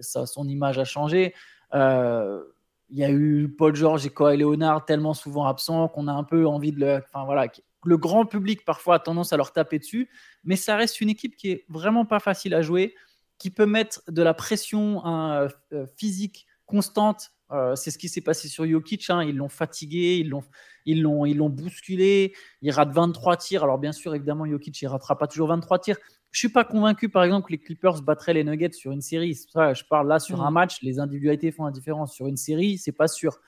ça, 0.00 0.26
son 0.26 0.48
image 0.48 0.78
a 0.78 0.84
changé. 0.84 1.34
Euh, 1.74 2.42
il 2.90 2.98
y 2.98 3.04
a 3.04 3.10
eu 3.10 3.48
Paul 3.56 3.74
George 3.74 4.06
et 4.06 4.10
Kawhi 4.10 4.38
Leonard 4.38 4.84
tellement 4.84 5.14
souvent 5.14 5.46
absents 5.46 5.88
qu'on 5.88 6.08
a 6.08 6.12
un 6.12 6.24
peu 6.24 6.46
envie 6.46 6.72
de 6.72 6.80
le. 6.80 6.96
Enfin 6.96 7.24
voilà, 7.24 7.48
le 7.84 7.96
grand 7.96 8.24
public 8.24 8.64
parfois 8.64 8.96
a 8.96 8.98
tendance 8.98 9.32
à 9.32 9.36
leur 9.36 9.52
taper 9.52 9.78
dessus, 9.78 10.10
mais 10.44 10.56
ça 10.56 10.76
reste 10.76 11.00
une 11.00 11.10
équipe 11.10 11.36
qui 11.36 11.50
est 11.50 11.64
vraiment 11.68 12.04
pas 12.04 12.18
facile 12.18 12.54
à 12.54 12.62
jouer, 12.62 12.94
qui 13.38 13.50
peut 13.50 13.66
mettre 13.66 14.02
de 14.08 14.22
la 14.22 14.34
pression 14.34 15.04
hein, 15.04 15.48
euh, 15.72 15.86
physique 15.96 16.46
constante 16.66 17.30
euh, 17.50 17.74
c'est 17.76 17.90
ce 17.90 17.98
qui 17.98 18.08
s'est 18.08 18.20
passé 18.20 18.48
sur 18.48 18.66
Jokic. 18.66 19.08
Hein. 19.10 19.22
Ils 19.22 19.36
l'ont 19.36 19.48
fatigué, 19.48 20.18
ils 20.18 20.28
l'ont, 20.28 20.44
ils 20.84 21.02
l'ont, 21.02 21.24
ils 21.24 21.36
l'ont 21.36 21.48
bousculé. 21.48 22.34
Il 22.62 22.70
rate 22.70 22.92
23 22.92 23.36
tirs. 23.36 23.64
Alors 23.64 23.78
bien 23.78 23.92
sûr, 23.92 24.14
évidemment, 24.14 24.46
Jokic 24.46 24.80
il 24.82 24.86
ratera 24.86 25.16
pas 25.16 25.26
toujours 25.26 25.48
23 25.48 25.78
tirs. 25.78 25.96
Je 26.30 26.38
suis 26.38 26.50
pas 26.50 26.64
convaincu, 26.64 27.08
par 27.08 27.24
exemple, 27.24 27.46
que 27.46 27.52
les 27.52 27.58
Clippers 27.58 28.02
battraient 28.02 28.34
les 28.34 28.44
Nuggets 28.44 28.72
sur 28.72 28.92
une 28.92 29.00
série. 29.00 29.34
Ça, 29.34 29.72
je 29.72 29.84
parle 29.84 30.08
là 30.08 30.18
sur 30.18 30.42
un 30.42 30.50
mm. 30.50 30.54
match. 30.54 30.82
Les 30.82 30.98
individualités 30.98 31.50
font 31.50 31.64
la 31.64 31.70
différence. 31.70 32.14
Sur 32.14 32.26
une 32.26 32.36
série, 32.36 32.76
c'est 32.76 32.92
pas 32.92 33.08
sûr. 33.08 33.40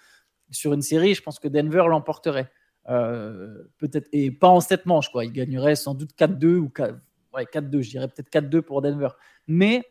Sur 0.50 0.72
une 0.72 0.82
série, 0.82 1.14
je 1.14 1.22
pense 1.22 1.38
que 1.38 1.48
Denver 1.48 1.84
l'emporterait. 1.88 2.50
Euh, 2.88 3.64
peut-être 3.76 4.08
et 4.12 4.30
pas 4.30 4.48
en 4.48 4.60
7 4.60 4.86
manches 4.86 5.10
quoi. 5.10 5.26
Il 5.26 5.32
gagnerait 5.32 5.76
sans 5.76 5.94
doute 5.94 6.12
4-2 6.16 6.56
ou 6.56 6.68
4, 6.70 6.98
ouais, 7.34 7.44
4-2. 7.44 7.82
Je 7.82 7.90
dirais 7.90 8.08
peut-être 8.08 8.30
4-2 8.30 8.62
pour 8.62 8.80
Denver. 8.80 9.10
Mais 9.46 9.84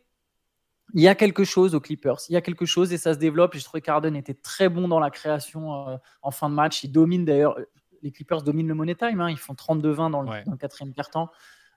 il 0.94 1.02
y 1.02 1.08
a 1.08 1.14
quelque 1.14 1.44
chose 1.44 1.74
aux 1.74 1.80
Clippers. 1.80 2.18
Il 2.28 2.32
y 2.32 2.36
a 2.36 2.40
quelque 2.40 2.66
chose 2.66 2.92
et 2.92 2.98
ça 2.98 3.14
se 3.14 3.18
développe. 3.18 3.54
Et 3.54 3.58
je 3.58 3.64
trouvais 3.64 3.80
qu'Arden 3.80 4.16
était 4.16 4.34
très 4.34 4.68
bon 4.68 4.88
dans 4.88 5.00
la 5.00 5.10
création 5.10 5.88
euh, 5.88 5.96
en 6.22 6.30
fin 6.30 6.48
de 6.48 6.54
match. 6.54 6.84
Il 6.84 6.92
domine 6.92 7.24
d'ailleurs. 7.24 7.58
Euh, 7.58 7.64
les 8.02 8.12
Clippers 8.12 8.42
dominent 8.42 8.68
le 8.68 8.74
money 8.74 8.94
time. 8.94 9.20
Hein. 9.20 9.30
Ils 9.30 9.38
font 9.38 9.52
32-20 9.52 10.10
dans, 10.10 10.22
le 10.22 10.56
quatrième 10.56 10.94
quart-temps. 10.94 11.30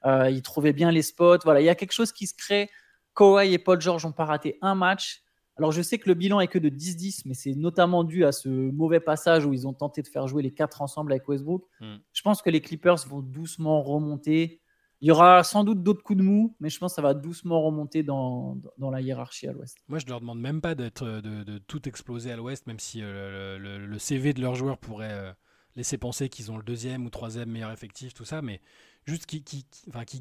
Euh, 0.05 0.29
ils 0.29 0.41
trouvaient 0.41 0.71
bien 0.71 0.89
les 0.89 1.01
spots. 1.01 1.39
Voilà, 1.43 1.59
il 1.59 1.65
y 1.65 1.69
a 1.69 1.75
quelque 1.75 1.91
chose 1.91 2.13
qui 2.13 2.27
se 2.27 2.33
crée. 2.33 2.69
Kawhi 3.13 3.53
et 3.53 3.57
Paul 3.57 3.81
George 3.81 4.05
n'ont 4.05 4.13
pas 4.13 4.25
raté 4.25 4.57
un 4.61 4.75
match. 4.75 5.21
Alors 5.57 5.71
je 5.71 5.81
sais 5.81 5.99
que 5.99 6.09
le 6.09 6.15
bilan 6.15 6.39
est 6.39 6.47
que 6.47 6.57
de 6.57 6.69
10-10, 6.69 7.23
mais 7.25 7.35
c'est 7.35 7.53
notamment 7.53 8.03
dû 8.03 8.25
à 8.25 8.31
ce 8.31 8.49
mauvais 8.49 8.99
passage 8.99 9.45
où 9.45 9.53
ils 9.53 9.67
ont 9.67 9.73
tenté 9.73 10.01
de 10.01 10.07
faire 10.07 10.27
jouer 10.27 10.41
les 10.41 10.51
quatre 10.51 10.81
ensemble 10.81 11.11
avec 11.11 11.27
Westbrook. 11.27 11.63
Hmm. 11.79 11.97
Je 12.11 12.21
pense 12.23 12.41
que 12.41 12.49
les 12.49 12.59
Clippers 12.59 13.05
vont 13.07 13.19
doucement 13.19 13.83
remonter. 13.83 14.62
Il 15.03 15.07
y 15.07 15.11
aura 15.11 15.43
sans 15.43 15.65
doute 15.65 15.83
d'autres 15.83 16.01
coups 16.01 16.17
de 16.17 16.23
mou, 16.23 16.55
mais 16.61 16.69
je 16.69 16.79
pense 16.79 16.93
que 16.93 16.95
ça 16.95 17.01
va 17.01 17.13
doucement 17.13 17.61
remonter 17.61 18.03
dans, 18.03 18.57
dans 18.77 18.89
la 18.89 19.01
hiérarchie 19.01 19.47
à 19.47 19.51
l'ouest. 19.51 19.77
Moi, 19.89 19.99
je 19.99 20.05
ne 20.05 20.11
leur 20.11 20.21
demande 20.21 20.39
même 20.39 20.61
pas 20.61 20.75
d'être, 20.75 21.05
de, 21.05 21.43
de, 21.43 21.57
tout 21.57 21.87
exploser 21.89 22.31
à 22.31 22.37
l'ouest, 22.37 22.65
même 22.67 22.79
si 22.79 23.01
euh, 23.01 23.59
le, 23.59 23.99
CV 23.99 24.33
de 24.33 24.41
leurs 24.41 24.55
joueurs 24.55 24.77
pourrait 24.77 25.11
euh, 25.11 25.33
laisser 25.75 25.97
penser 25.97 26.29
qu'ils 26.29 26.51
ont 26.53 26.57
le 26.57 26.63
deuxième 26.63 27.05
ou 27.05 27.09
troisième 27.09 27.49
meilleur 27.49 27.71
effectif, 27.71 28.13
tout 28.13 28.23
ça, 28.25 28.41
mais 28.41 28.61
juste 29.05 29.25
qui, 29.25 29.43
qui, 29.43 29.65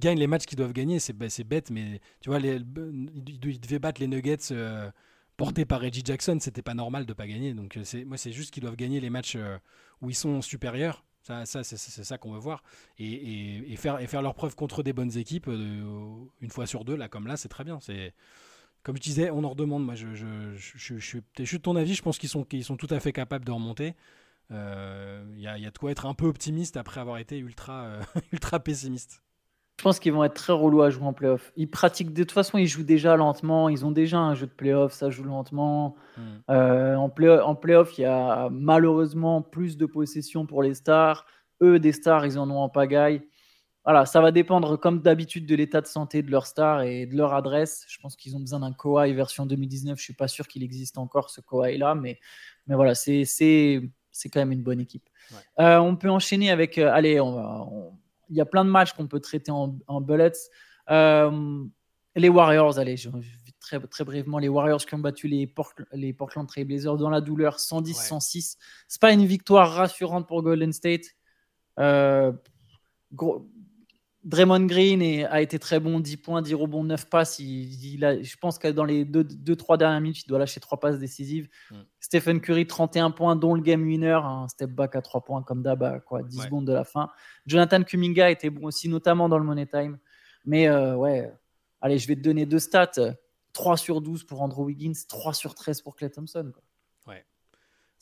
gagnent 0.01 0.19
les 0.19 0.27
matchs 0.27 0.47
qu'ils 0.47 0.59
doivent 0.59 0.73
gagner, 0.73 0.99
c'est 0.99 1.13
bête, 1.45 1.71
mais 1.71 2.01
tu 2.21 2.29
vois, 2.29 2.41
ils 2.41 3.61
devaient 3.61 3.79
battre 3.79 4.01
les 4.01 4.09
Nuggets 4.09 4.51
euh, 4.51 4.91
portés 5.37 5.65
par 5.65 5.81
Reggie 5.81 6.03
Jackson, 6.05 6.39
c'était 6.41 6.63
pas 6.63 6.75
normal 6.75 7.07
de 7.07 7.13
pas 7.13 7.27
gagner. 7.27 7.55
Donc 7.55 7.77
euh, 7.77 7.85
moi, 8.07 8.17
c'est 8.17 8.33
juste 8.33 8.53
qu'ils 8.53 8.63
doivent 8.63 8.77
gagner 8.77 9.01
les 9.01 9.11
matchs 9.11 9.37
euh, 9.37 9.59
où 10.01 10.11
ils 10.11 10.15
sont 10.15 10.43
supérieurs. 10.43 11.05
Ça, 11.23 11.47
ça 11.47 11.63
c'est 11.63 12.05
ça 12.05 12.19
qu'on 12.19 12.33
veut 12.33 12.39
voir. 12.39 12.63
Et, 12.99 13.77
faire, 13.77 14.23
leur 14.23 14.35
preuve 14.35 14.55
contre 14.55 14.83
des 14.83 14.93
bonnes 14.93 15.17
équipes, 15.17 15.47
une 15.47 16.51
fois 16.51 16.67
sur 16.67 16.85
deux, 16.85 16.97
là, 16.97 17.09
comme 17.09 17.27
là, 17.27 17.37
c'est 17.37 17.49
très 17.49 17.65
bien. 17.65 17.79
C'est 17.81 18.15
comme 18.83 18.97
je 18.97 19.03
disais, 19.03 19.31
on 19.31 19.45
en 19.45 19.51
redemande. 19.51 19.85
Moi, 19.85 19.95
je, 19.95 20.15
je, 20.15 20.57
je, 20.57 20.99
je, 20.99 21.21
suis 21.45 21.59
de 21.59 21.63
ton 21.63 21.77
avis. 21.77 21.95
Je 21.95 22.03
pense 22.03 22.19
qu'ils 22.19 22.29
sont, 22.29 22.45
qu'ils 22.45 22.65
sont 22.65 22.77
tout 22.77 22.89
à 22.91 23.01
fait 23.01 23.13
capables 23.13 23.45
de 23.45 23.53
remonter. 23.53 23.95
Il 24.51 24.57
euh, 24.57 25.25
y, 25.37 25.47
a, 25.47 25.57
y, 25.57 25.67
a 25.67 25.71
de 25.71 25.79
quoi 25.79 25.93
être 25.93 26.05
un 26.07 26.15
peu 26.15 26.27
optimiste 26.27 26.77
après 26.77 27.01
avoir 27.01 27.19
été 27.19 27.39
ultra, 27.39 27.85
euh, 27.85 28.03
ultra 28.33 28.61
pessimiste. 28.61 29.23
Je 29.79 29.85
pense 29.85 29.99
qu'ils 29.99 30.13
vont 30.13 30.23
être 30.23 30.35
très 30.35 30.53
relous 30.53 30.83
à 30.83 30.91
jouer 30.91 31.05
en 31.05 31.13
playoff. 31.13 31.53
Ils 31.57 31.69
pratiquent 31.69 32.13
de 32.13 32.23
toute 32.23 32.33
façon, 32.33 32.59
ils 32.59 32.69
jouent 32.69 32.85
déjà 32.85 33.17
lentement. 33.17 33.69
Ils 33.69 33.85
ont 33.85 33.91
déjà 33.91 34.19
un 34.19 34.35
jeu 34.35 34.47
de 34.47 34.53
playoff, 34.53 34.93
ça 34.93 35.11
joue 35.11 35.25
lentement. 35.25 35.97
Hmm. 36.17 36.21
Euh, 36.51 36.95
en, 36.95 37.09
play 37.09 37.41
en 37.41 37.55
playoff, 37.55 37.99
il 37.99 38.03
y 38.03 38.05
a 38.05 38.49
malheureusement 38.51 39.43
plus 39.43 39.77
de 39.77 39.87
possession 39.87 40.47
pour 40.47 40.63
les 40.63 40.75
stars. 40.75 41.27
Eux, 41.63 41.79
des 41.79 41.93
stars, 41.93 42.27
ils 42.27 42.39
en 42.39 42.49
ont 42.51 42.59
en 42.59 42.69
pagaille. 42.69 43.23
Voilà, 43.85 44.07
ça 44.07 44.21
va 44.21 44.31
dépendre 44.31 44.79
comme 44.79 45.01
d'habitude 45.01 45.47
de 45.47 45.57
l'état 45.57 45.81
de 45.81 45.89
santé 45.89 46.23
de 46.23 46.31
leurs 46.31 46.47
stars 46.47 46.83
et 46.83 47.07
de 47.07 47.17
leur 47.17 47.35
adresse. 47.35 47.85
Je 47.89 47.99
pense 47.99 48.15
qu'ils 48.15 48.37
ont 48.37 48.41
besoin 48.41 48.61
d'un 48.61 48.73
Kawhi 48.73 49.13
version 49.13 49.45
2019. 49.45 49.99
Je 49.99 50.03
suis 50.05 50.15
pas 50.15 50.29
sûr 50.29 50.47
qu'il 50.47 50.63
existe 50.63 50.99
encore 50.99 51.31
ce 51.31 51.41
Kawhi 51.41 51.79
là, 51.79 51.97
mais, 51.97 52.21
mais 52.69 52.77
voilà, 52.77 52.95
c'est 52.95 53.25
quand 54.25 54.39
même 54.39 54.53
une 54.53 54.63
bonne 54.63 54.81
équipe. 54.81 55.09
Euh, 55.59 55.79
on 55.79 55.97
peut 55.97 56.11
enchaîner 56.11 56.51
avec. 56.51 56.79
Euh, 56.79 56.93
allez, 56.93 57.19
il 58.29 58.37
y 58.37 58.41
a 58.41 58.47
plein 58.47 58.65
de 58.65 58.71
matchs 58.71 58.93
qu'on 58.93 59.07
peut 59.07 59.21
traiter 59.21 59.51
en, 59.51 60.01
bullets. 60.01 60.33
Euh, 60.91 61.65
les 62.15 62.29
Warriors, 62.29 62.79
allez, 62.79 62.97
je, 62.97 63.09
très, 63.61 63.81
très 63.81 64.05
brièvement, 64.05 64.39
les 64.39 64.49
Warriors 64.49 64.85
qui 64.85 64.95
ont 64.95 64.99
battu 64.99 65.29
les, 65.29 65.47
Portland 65.47 66.47
Trail 66.47 66.65
Blazers 66.65 66.97
dans 66.97 67.11
la 67.11 67.21
douleur 67.21 67.57
110-106. 67.57 68.57
C'est 68.89 69.01
pas 69.01 69.13
une 69.13 69.25
victoire 69.25 69.73
rassurante 69.73 70.27
pour 70.29 70.43
Golden 70.43 70.73
State. 70.73 71.07
Gros, 73.13 73.52
Draymond 74.25 74.67
Green 74.67 75.27
a 75.27 75.43
été 75.43 75.59
très 75.59 75.81
bon, 75.81 75.99
10 75.99 76.17
points, 76.19 76.43
10 76.43 76.55
rebonds, 76.55 76.85
9 76.85 77.09
passes. 77.09 77.39
Il, 77.41 78.05
a, 78.05 78.23
je 78.23 78.37
pense 78.37 78.59
que 78.59 78.69
dans 78.69 78.85
les 78.85 79.05
2-3 79.05 79.79
dernières 79.79 80.01
minutes, 80.01 80.23
il 80.25 80.29
doit 80.29 80.39
lâcher 80.39 80.61
3 80.61 80.79
passes 80.79 80.99
décisives. 80.99 81.49
Mm. 81.71 81.77
Stephen 81.99 82.41
Curry, 82.41 82.67
31 82.67 83.11
points, 83.11 83.35
dont 83.35 83.55
le 83.55 83.63
game 83.63 83.83
winner, 83.83 84.21
un 84.23 84.47
step 84.49 84.71
back 84.71 84.95
à 84.95 85.03
3 85.03 85.25
points 85.25 85.43
comme 85.43 85.63
d'hab, 85.63 86.05
quoi, 86.05 86.23
10 86.23 86.43
secondes 86.43 86.67
de 86.67 86.73
la 86.73 86.85
fin. 86.85 87.11
Jonathan 87.47 87.83
Kuminga 87.83 88.31
était 88.31 88.51
bon 88.51 88.67
aussi, 88.67 88.89
notamment 88.89 89.29
dans 89.29 89.39
le 89.39 89.45
Money 89.45 89.67
Time. 89.67 89.99
Mais 90.45 90.69
euh, 90.69 90.95
ouais, 90.95 91.33
allez, 91.81 91.99
je 91.99 92.07
vais 92.07 92.17
te 92.17 92.21
donner 92.21 92.47
deux 92.47 92.59
stats 92.59 93.17
3 93.53 93.77
sur 93.77 94.01
12 94.01 94.25
pour 94.25 94.43
Andrew 94.43 94.65
Wiggins, 94.65 94.93
3 95.09 95.35
sur 95.35 95.55
13 95.55 95.83
pour 95.83 95.97
Clay 95.97 96.11
Thompson. 96.11 96.53
Quoi. 96.53 96.63
Ouais, 97.13 97.25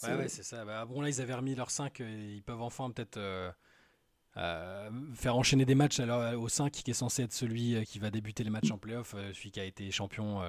ouais, 0.03 0.17
ouais 0.17 0.29
c'est 0.29 0.43
ça. 0.43 0.65
Bah, 0.65 0.85
bon, 0.85 1.01
là, 1.01 1.09
ils 1.09 1.21
avaient 1.21 1.35
remis 1.35 1.55
leur 1.55 1.71
5, 1.71 2.01
euh, 2.01 2.35
ils 2.35 2.43
peuvent 2.43 2.63
enfin 2.63 2.91
peut-être. 2.91 3.17
Euh, 3.17 3.51
euh, 4.37 4.91
faire 5.15 5.37
enchaîner 5.37 5.65
des 5.65 5.75
matchs 5.75 5.99
alors, 5.99 6.41
au 6.41 6.49
5 6.49 6.71
qui 6.71 6.91
est 6.91 6.95
censé 6.95 7.25
être 7.25 7.33
celui 7.33 7.75
euh, 7.75 7.83
qui 7.83 7.99
va 7.99 8.11
débuter 8.11 8.45
les 8.45 8.51
matchs 8.51 8.71
en 8.71 8.79
playoff, 8.79 9.15
euh, 9.17 9.33
celui 9.35 9.51
qui 9.51 9.59
a 9.59 9.65
été 9.65 9.91
champion, 9.91 10.41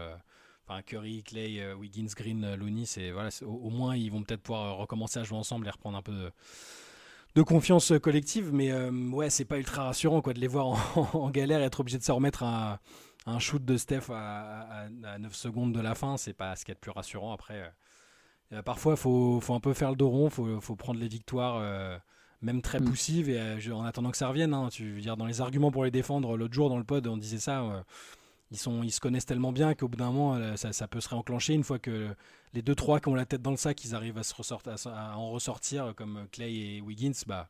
enfin 0.68 0.82
Curry, 0.84 1.24
Clay, 1.24 1.74
Wiggins, 1.74 2.08
Green, 2.16 2.56
Looney, 2.56 2.86
c'est 2.86 3.12
voilà, 3.12 3.30
au, 3.42 3.70
moins 3.70 3.96
ils 3.96 4.12
vont 4.12 4.22
peut-être 4.24 4.44
pouvoir 4.44 4.78
recommencer 4.78 5.20
à 5.20 5.24
jouer 5.24 5.38
ensemble 5.38 5.68
et 5.68 5.72
reprendre 5.72 5.98
un 5.98 6.02
peu 6.02 6.32
de, 7.36 7.42
confiance 7.42 7.92
collective, 8.02 8.54
mais 8.54 8.72
ouais, 8.90 9.30
c'est 9.30 9.46
pas 9.46 9.58
ultra 9.58 9.86
rassurant 9.86 10.22
quoi 10.22 10.34
de 10.34 10.40
les 10.40 10.48
voir 10.48 10.98
en, 11.16 11.30
galère 11.32 11.62
et 11.62 11.64
être 11.64 11.80
obligé 11.80 11.98
de 11.98 12.04
se 12.04 12.12
remettre 12.12 12.44
un, 12.44 12.80
un 13.26 13.40
shoot 13.40 13.64
de 13.66 13.78
Steph 13.78 14.12
à, 14.12 14.88
9 15.20 15.34
secondes 15.34 15.74
de 15.74 15.80
la 15.82 15.96
fin, 15.96 16.18
c'est 16.18 16.34
pas 16.34 16.56
ce 16.56 16.66
qui 16.66 16.72
est 16.72 16.76
le 16.76 16.80
plus 16.80 16.92
rassurant. 16.92 17.34
Après, 17.34 17.74
parfois 18.64 18.96
faut, 18.96 19.40
faut 19.42 19.56
un 19.56 19.60
peu 19.60 19.74
faire 19.74 19.90
le 19.90 19.96
dos 19.96 20.10
rond, 20.10 20.30
faut, 20.30 20.62
faut 20.62 20.76
prendre 20.76 21.00
les 21.00 21.08
victoires 21.08 22.00
même 22.42 22.62
très 22.62 22.80
mm. 22.80 22.86
poussive, 22.86 23.30
et 23.30 23.40
euh, 23.40 23.74
en 23.74 23.84
attendant 23.84 24.12
que 24.12 24.18
ça 24.18 24.28
revienne. 24.28 24.54
Hein, 24.54 24.70
tu 24.72 24.94
veux 24.94 25.02
dire, 25.02 25.18
dans 25.18 25.26
les 25.26 25.42
arguments 25.42 25.72
pour 25.72 25.84
les 25.84 25.92
défendre, 25.92 26.38
l'autre 26.38 26.54
jour 26.54 26.70
dans 26.70 26.78
le 26.78 26.84
pod, 26.84 27.06
on 27.08 27.18
disait 27.18 27.40
ça. 27.40 27.62
Euh, 27.62 27.82
ils, 28.52 28.58
sont, 28.58 28.84
ils 28.84 28.92
se 28.92 29.00
connaissent 29.00 29.26
tellement 29.26 29.52
bien 29.54 29.76
qu'au 29.76 29.88
bout 29.88 29.98
d'un 29.98 30.12
moment, 30.12 30.36
euh, 30.36 30.56
ça, 30.56 30.88
peut 30.88 31.00
se 31.00 31.10
réenclencher 31.10 31.54
une 31.54 31.64
fois 31.64 31.80
que 31.80 32.14
les 32.54 32.62
deux 32.62 32.76
trois 32.76 33.00
qui 33.00 33.08
ont 33.08 33.16
la 33.16 33.26
tête 33.26 33.42
dans 33.42 33.52
le 33.52 33.58
sac, 33.58 33.84
ils 33.86 33.96
arrivent 33.96 34.18
à, 34.18 34.24
se 34.24 34.36
ressortir, 34.36 34.76
à, 34.88 35.18
en 35.18 35.30
ressortir 35.30 35.94
comme 35.96 36.28
Clay 36.32 36.54
et 36.54 36.82
Wiggins. 36.82 37.14
Bah, 37.28 37.50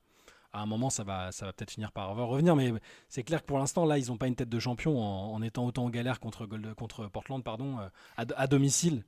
à 0.53 0.61
un 0.61 0.65
moment, 0.65 0.89
ça 0.89 1.03
va, 1.03 1.31
ça 1.31 1.45
va 1.45 1.53
peut-être 1.53 1.71
finir 1.71 1.91
par 1.91 2.13
revenir. 2.15 2.55
Mais 2.55 2.73
c'est 3.07 3.23
clair 3.23 3.41
que 3.41 3.47
pour 3.47 3.57
l'instant, 3.57 3.85
là, 3.85 3.97
ils 3.97 4.09
n'ont 4.09 4.17
pas 4.17 4.27
une 4.27 4.35
tête 4.35 4.49
de 4.49 4.59
champion 4.59 5.01
en, 5.01 5.41
étant 5.41 5.65
autant 5.65 5.85
en 5.85 5.89
galère 5.89 6.19
contre, 6.19 6.45
contre 6.75 7.07
Portland 7.07 7.41
pardon, 7.41 7.77
à, 8.17 8.47
domicile. 8.47 9.05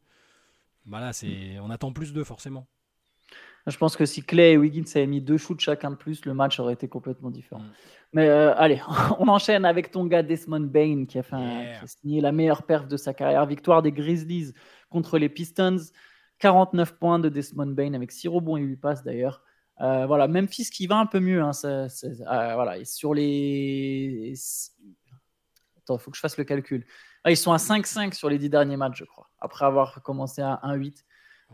Voilà, 0.86 1.08
bah 1.08 1.14
c'est, 1.14 1.60
on 1.60 1.70
attend 1.70 1.92
plus 1.92 2.12
d'eux 2.14 2.24
forcément. 2.24 2.66
Je 3.68 3.78
pense 3.78 3.96
que 3.96 4.06
si 4.06 4.24
Clay 4.24 4.54
et 4.54 4.58
Wiggins 4.58 4.84
avaient 4.96 5.08
mis 5.08 5.22
deux 5.22 5.38
shoots 5.38 5.62
chacun 5.62 5.92
de 5.92 5.96
plus, 5.96 6.26
le 6.26 6.34
match 6.34 6.60
aurait 6.60 6.74
été 6.74 6.88
complètement 6.90 7.32
différent. 7.32 7.62
Mm. 7.62 7.72
Mais 8.14 8.28
euh, 8.28 8.54
allez, 8.56 8.82
on 9.20 9.28
enchaîne 9.28 9.66
avec 9.66 9.92
ton 9.92 10.06
gars 10.06 10.24
Desmond 10.24 10.60
Bain 10.60 11.06
qui 11.06 11.18
a, 11.18 11.24
fait 11.24 11.36
signé 11.86 12.22
la 12.22 12.32
meilleure 12.32 12.64
perf 12.64 12.88
de 12.88 12.98
sa 12.98 13.14
carrière. 13.14 13.46
Victoire 13.46 13.82
des 13.82 13.92
Grizzlies 13.92 14.54
contre 14.90 15.18
les 15.18 15.30
Pistons. 15.30 15.78
49 16.40 16.98
points 16.98 17.20
de 17.20 17.30
Desmond 17.30 17.68
Bain 17.68 17.94
avec 17.94 18.12
6 18.12 18.28
rebonds 18.28 18.58
et 18.58 18.62
8 18.62 18.76
passes 18.78 19.04
d'ailleurs. 19.04 19.44
Euh, 19.82 20.06
voilà, 20.06 20.28
Memphis 20.28 20.70
qui 20.70 20.88
va 20.88 20.98
un 20.98 21.06
peu 21.06 21.20
mieux. 21.20 21.42
Hein, 21.42 21.52
euh, 21.64 21.88
voilà, 22.20 22.78
et 22.78 22.86
sur 22.86 23.14
les. 23.14 24.34
Attends, 25.78 25.98
il 25.98 26.00
faut 26.00 26.12
que 26.12 26.18
je 26.18 26.22
fasse 26.22 26.38
le 26.38 26.44
calcul. 26.44 26.86
Ah, 27.24 27.32
ils 27.32 27.38
sont 27.38 27.54
à 27.54 27.58
5-5 27.58 28.14
sur 28.14 28.30
les 28.30 28.38
10 28.38 28.50
derniers 28.50 28.78
matchs, 28.78 28.98
je 29.00 29.06
crois, 29.06 29.30
après 29.40 29.66
avoir 29.66 30.02
commencé 30.04 30.42
à 30.42 30.60
1-8. 30.64 31.04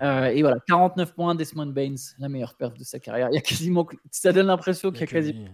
Euh, 0.01 0.27
et 0.27 0.41
voilà, 0.41 0.57
49 0.67 1.13
points, 1.13 1.35
Desmond 1.35 1.67
Baines, 1.67 1.97
la 2.19 2.29
meilleure 2.29 2.55
perf 2.55 2.73
de 2.73 2.83
sa 2.83 2.99
carrière. 2.99 3.29
Il 3.31 3.35
y 3.35 3.37
a 3.37 3.41
quasiment, 3.41 3.87
ça 4.11 4.31
donne 4.31 4.47
l'impression 4.47 4.91
qu'il 4.91 5.03
a, 5.03 5.07
quasiment, 5.07 5.49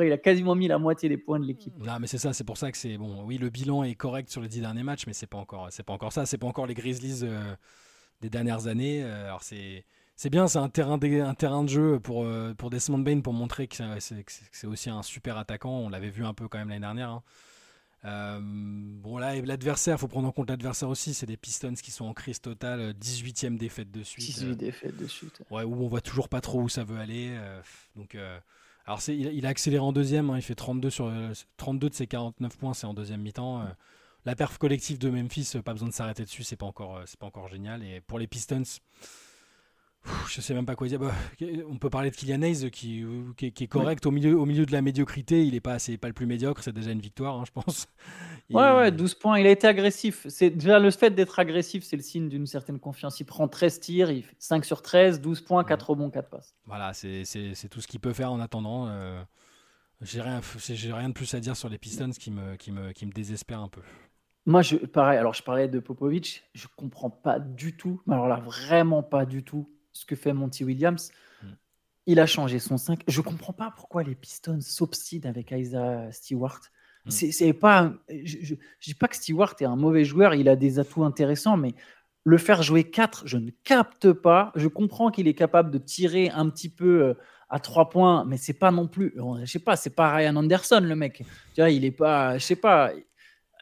il 0.00 0.12
a 0.12 0.18
quasiment 0.18 0.54
mis 0.54 0.68
la 0.68 0.78
moitié 0.78 1.08
des 1.08 1.16
points 1.16 1.38
de 1.38 1.44
l'équipe. 1.44 1.72
Non, 1.78 1.98
mais 2.00 2.06
c'est 2.06 2.18
ça, 2.18 2.32
c'est 2.32 2.44
pour 2.44 2.56
ça 2.56 2.72
que 2.72 2.78
c'est 2.78 2.98
bon. 2.98 3.22
Oui, 3.24 3.38
le 3.38 3.50
bilan 3.50 3.84
est 3.84 3.94
correct 3.94 4.30
sur 4.30 4.40
les 4.40 4.48
10 4.48 4.62
derniers 4.62 4.82
matchs, 4.82 5.06
mais 5.06 5.12
c'est 5.12 5.28
pas 5.28 5.38
encore, 5.38 5.68
c'est 5.70 5.84
pas 5.84 5.92
encore 5.92 6.12
ça. 6.12 6.26
C'est 6.26 6.38
pas 6.38 6.46
encore 6.46 6.66
les 6.66 6.74
Grizzlies 6.74 7.20
euh, 7.22 7.54
des 8.20 8.30
dernières 8.30 8.66
années. 8.66 9.04
Euh, 9.04 9.26
alors 9.26 9.42
c'est, 9.42 9.84
c'est 10.16 10.30
bien, 10.30 10.48
c'est 10.48 10.58
un 10.58 10.68
terrain, 10.68 10.98
de, 10.98 11.20
un 11.20 11.34
terrain 11.34 11.62
de 11.62 11.68
jeu 11.68 12.00
pour, 12.00 12.26
pour 12.58 12.70
Desmond 12.70 12.98
Bain 12.98 13.20
pour 13.20 13.32
montrer 13.32 13.68
que 13.68 13.76
c'est, 14.00 14.66
aussi 14.66 14.90
un 14.90 15.02
super 15.02 15.38
attaquant. 15.38 15.78
On 15.78 15.88
l'avait 15.88 16.10
vu 16.10 16.24
un 16.24 16.34
peu 16.34 16.48
quand 16.48 16.58
même 16.58 16.68
l'année 16.68 16.80
dernière. 16.80 17.10
Hein. 17.10 17.22
Euh, 18.04 18.38
bon 18.42 19.18
là, 19.18 19.40
l'adversaire, 19.40 19.98
faut 19.98 20.08
prendre 20.08 20.28
en 20.28 20.32
compte 20.32 20.50
l'adversaire 20.50 20.88
aussi. 20.88 21.14
C'est 21.14 21.26
des 21.26 21.36
Pistons 21.36 21.74
qui 21.74 21.90
sont 21.90 22.04
en 22.04 22.12
crise 22.12 22.40
totale, 22.40 22.92
18e 22.92 23.56
défaite 23.56 23.90
de 23.90 24.02
suite. 24.02 24.26
18 24.26 24.46
euh, 24.46 24.54
défaites 24.54 24.96
de 24.96 25.06
suite. 25.06 25.42
Ouais, 25.50 25.64
où 25.64 25.82
on 25.82 25.88
voit 25.88 26.00
toujours 26.00 26.28
pas 26.28 26.40
trop 26.40 26.60
où 26.60 26.68
ça 26.68 26.84
veut 26.84 26.98
aller. 26.98 27.30
Euh, 27.30 27.60
donc, 27.96 28.16
alors 28.86 29.00
c'est, 29.00 29.16
il, 29.16 29.46
a 29.46 29.48
accéléré 29.48 29.82
en 29.82 29.92
deuxième. 29.92 30.30
Hein, 30.30 30.36
il 30.36 30.42
fait 30.42 30.54
32 30.54 30.90
sur 30.90 31.10
32 31.56 31.88
de 31.88 31.94
ses 31.94 32.06
49 32.06 32.56
points, 32.58 32.74
c'est 32.74 32.86
en 32.86 32.94
deuxième 32.94 33.22
mi-temps. 33.22 33.64
la 34.26 34.36
perf 34.36 34.58
collective 34.58 34.98
de 34.98 35.08
Memphis, 35.08 35.54
pas 35.64 35.72
besoin 35.72 35.88
de 35.88 35.94
s'arrêter 35.94 36.24
dessus, 36.24 36.44
c'est 36.44 36.56
pas 36.56 36.66
encore, 36.66 37.02
c'est 37.06 37.18
pas 37.18 37.26
encore 37.26 37.48
génial. 37.48 37.82
Et 37.82 38.00
pour 38.00 38.18
les 38.18 38.26
Pistons, 38.26 38.62
je 40.28 40.40
sais 40.40 40.54
même 40.54 40.66
pas 40.66 40.74
quoi 40.74 40.86
dire. 40.86 40.98
Bah, 40.98 41.12
on 41.68 41.76
peut 41.76 41.90
parler 41.90 42.10
de 42.10 42.16
Kylian 42.16 42.42
Hayes 42.42 42.70
qui, 42.70 43.04
qui, 43.36 43.46
est 43.46 43.66
correct 43.66 44.04
au, 44.06 44.10
milieu, 44.10 44.38
au 44.38 44.46
milieu 44.46 44.66
de 44.66 44.72
la 44.72 44.82
médiocrité. 44.82 45.44
Il 45.44 45.54
est 45.54 45.60
pas, 45.60 45.78
c'est 45.78 45.96
pas 45.96 46.08
le 46.08 46.14
plus 46.14 46.26
médiocre, 46.26 46.62
c'est 46.62 46.72
déjà 46.72 46.90
une 46.90 47.00
victoire, 47.00 47.36
hein, 47.36 47.44
je 47.46 47.52
pense. 47.52 47.86
Ouais, 48.50 48.76
ouais, 48.76 48.92
12 48.92 49.14
points. 49.14 49.38
Il 49.38 49.46
a 49.46 49.50
été 49.50 49.66
agressif. 49.66 50.26
C'est 50.28 50.50
déjà 50.50 50.78
le 50.78 50.90
fait 50.90 51.10
d'être 51.10 51.38
agressif, 51.38 51.82
c'est 51.82 51.96
le 51.96 52.02
signe 52.02 52.28
d'une 52.28 52.46
certaine 52.46 52.78
confiance. 52.78 53.18
Il 53.18 53.24
prend 53.24 53.48
13 53.48 53.80
tirs, 53.80 54.10
il 54.10 54.22
fait 54.22 54.36
5 54.38 54.66
sur 54.66 54.82
13, 54.82 55.22
12 55.22 55.40
points, 55.40 55.64
4 55.64 55.90
rebonds, 55.90 56.10
4 56.10 56.28
passes. 56.28 56.54
Voilà, 56.66 56.92
c'est 56.92 57.24
tout 57.70 57.80
ce 57.80 57.86
qu'il 57.86 58.00
peut 58.00 58.12
faire 58.12 58.30
en 58.30 58.40
attendant. 58.40 58.86
Euh, 58.88 59.18
j'ai 60.02 60.20
rien, 60.20 60.42
rien 60.68 61.08
de 61.08 61.14
plus 61.14 61.32
à 61.32 61.40
dire 61.40 61.56
sur 61.56 61.70
les 61.70 61.78
Pistons 61.78 62.10
qui 62.10 62.30
me, 62.30 62.56
qui 62.56 62.70
me, 62.70 62.92
qui 62.92 63.06
me 63.06 63.12
désespère 63.12 63.60
un 63.60 63.68
peu. 63.68 63.80
Moi, 64.44 64.60
je, 64.60 64.76
pareil, 64.76 65.16
alors 65.16 65.32
je 65.32 65.42
parlais 65.42 65.68
de 65.68 65.78
Popovic, 65.78 66.44
je 66.52 66.66
comprends 66.76 67.08
pas 67.08 67.38
du 67.38 67.78
tout, 67.78 68.02
mais 68.06 68.14
alors 68.14 68.28
là, 68.28 68.40
vraiment 68.40 69.02
pas 69.02 69.24
du 69.24 69.42
tout 69.42 69.73
ce 69.94 70.04
que 70.04 70.16
fait 70.16 70.34
Monty 70.34 70.64
Williams. 70.64 71.10
Mm. 71.42 71.46
Il 72.06 72.20
a 72.20 72.26
changé 72.26 72.58
son 72.58 72.76
5. 72.76 73.00
Je 73.08 73.20
ne 73.20 73.24
comprends 73.24 73.54
pas 73.54 73.72
pourquoi 73.74 74.02
les 74.02 74.14
Pistons 74.14 74.60
s'obstinent 74.60 75.26
avec 75.26 75.50
Isaiah 75.52 76.12
Stewart. 76.12 76.60
Mm. 77.06 77.10
C'est 77.10 77.52
pas. 77.54 77.94
Je 78.10 78.54
ne 78.54 78.58
dis 78.82 78.94
pas 78.94 79.08
que 79.08 79.16
Stewart 79.16 79.54
est 79.60 79.64
un 79.64 79.76
mauvais 79.76 80.04
joueur, 80.04 80.34
il 80.34 80.48
a 80.48 80.56
des 80.56 80.78
atouts 80.78 81.04
intéressants, 81.04 81.56
mais 81.56 81.74
le 82.24 82.38
faire 82.38 82.62
jouer 82.62 82.84
4, 82.84 83.26
je 83.26 83.38
ne 83.38 83.50
capte 83.64 84.12
pas. 84.12 84.52
Je 84.54 84.68
comprends 84.68 85.10
qu'il 85.10 85.28
est 85.28 85.34
capable 85.34 85.70
de 85.70 85.78
tirer 85.78 86.30
un 86.30 86.48
petit 86.48 86.70
peu 86.70 87.02
euh, 87.02 87.14
à 87.50 87.60
3 87.60 87.90
points, 87.90 88.24
mais 88.24 88.38
c'est 88.38 88.58
pas 88.58 88.70
non 88.70 88.88
plus. 88.88 89.14
Je 89.42 89.50
sais 89.50 89.58
pas, 89.58 89.76
c'est 89.76 89.94
pas 89.94 90.14
Ryan 90.14 90.36
Anderson, 90.36 90.80
le 90.82 90.96
mec. 90.96 91.22
Tu 91.54 91.60
vois, 91.60 91.70
il 91.70 91.84
est 91.84 91.90
pas. 91.90 92.38
Je 92.38 92.44
sais 92.44 92.56
pas. 92.56 92.92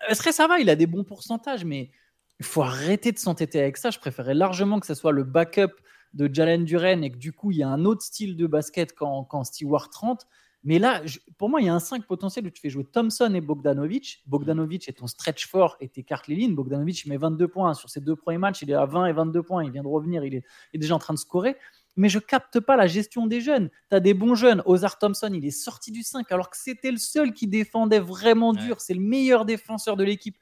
Est-ce 0.09 0.23
que 0.23 0.33
ça 0.33 0.47
va 0.47 0.61
Il 0.61 0.71
a 0.71 0.77
des 0.77 0.87
bons 0.87 1.05
pourcentages, 1.05 1.65
mais 1.65 1.91
il 2.39 2.47
faut 2.47 2.63
arrêter 2.63 3.13
de 3.13 3.19
s'entêter 3.19 3.61
avec 3.61 3.77
ça. 3.77 3.91
Je 3.91 3.99
préférais 3.99 4.35
largement 4.35 4.81
que 4.81 4.87
ce 4.87 4.95
soit 4.95 5.13
le 5.13 5.25
backup 5.25 5.73
de 6.15 6.33
Jalen 6.33 6.65
Duren 6.65 7.03
et 7.03 7.11
que 7.11 7.17
du 7.17 7.33
coup, 7.33 7.51
il 7.51 7.59
y 7.59 7.63
a 7.63 7.69
un 7.69 7.85
autre 7.85 8.03
style 8.03 8.37
de 8.37 8.47
basket 8.47 8.95
quand, 8.95 9.25
quand 9.25 9.45
Stewart 9.45 9.91
30. 9.91 10.27
Mais 10.65 10.79
là, 10.79 11.03
pour 11.39 11.49
moi, 11.49 11.61
il 11.61 11.67
y 11.67 11.69
a 11.69 11.75
un 11.75 11.81
5 11.81 12.07
potentiel 12.07 12.47
où 12.47 12.51
tu 12.51 12.61
fais 12.61 12.71
jouer 12.71 12.85
Thompson 12.85 13.33
et 13.35 13.41
Bogdanovic. 13.41 14.23
Bogdanovic 14.27 14.89
est 14.89 14.93
ton 14.93 15.09
stretch 15.09 15.49
fort 15.49 15.77
et 15.81 15.89
t'écartes 15.89 16.29
les 16.29 16.37
lignes. 16.37 16.55
Bogdanovic, 16.55 17.05
il 17.05 17.09
met 17.09 17.17
22 17.17 17.49
points. 17.49 17.75
Sur 17.75 17.91
ses 17.91 18.01
deux 18.01 18.15
premiers 18.15 18.39
matchs, 18.39 18.63
il 18.63 18.71
est 18.71 18.75
à 18.75 18.87
20 18.87 19.07
et 19.07 19.13
22 19.13 19.43
points. 19.43 19.65
Il 19.65 19.73
vient 19.73 19.83
de 19.83 19.89
revenir, 19.89 20.25
il 20.25 20.37
est, 20.37 20.45
déjà 20.75 20.95
en 20.95 21.01
train 21.01 21.15
de 21.15 21.19
scorer. 21.19 21.57
Mais 21.97 22.09
je 22.09 22.21
capte 22.21 22.61
pas 22.61 22.77
la 22.77 22.87
gestion 22.87 23.27
des 23.27 23.41
jeunes. 23.41 23.71
Tu 23.91 23.97
as 23.97 24.01
des 24.01 24.15
bons 24.15 24.37
jeunes. 24.37 24.63
Ozar 24.65 24.99
Thompson, 24.99 25.33
il 25.35 25.45
est 25.45 25.51
sorti 25.51 25.91
du 25.91 26.05
5 26.05 26.31
alors 26.31 26.49
que 26.49 26.57
c'était 26.57 26.93
le 26.93 26.97
seul 26.97 27.33
qui 27.33 27.49
défendait 27.49 27.99
vraiment 27.99 28.53
dur. 28.53 28.81
C'est 28.81 28.95
le 28.95 29.01
meilleur 29.01 29.45
défenseur 29.45 29.97
de 29.97 30.05
l'équipe. 30.05 30.37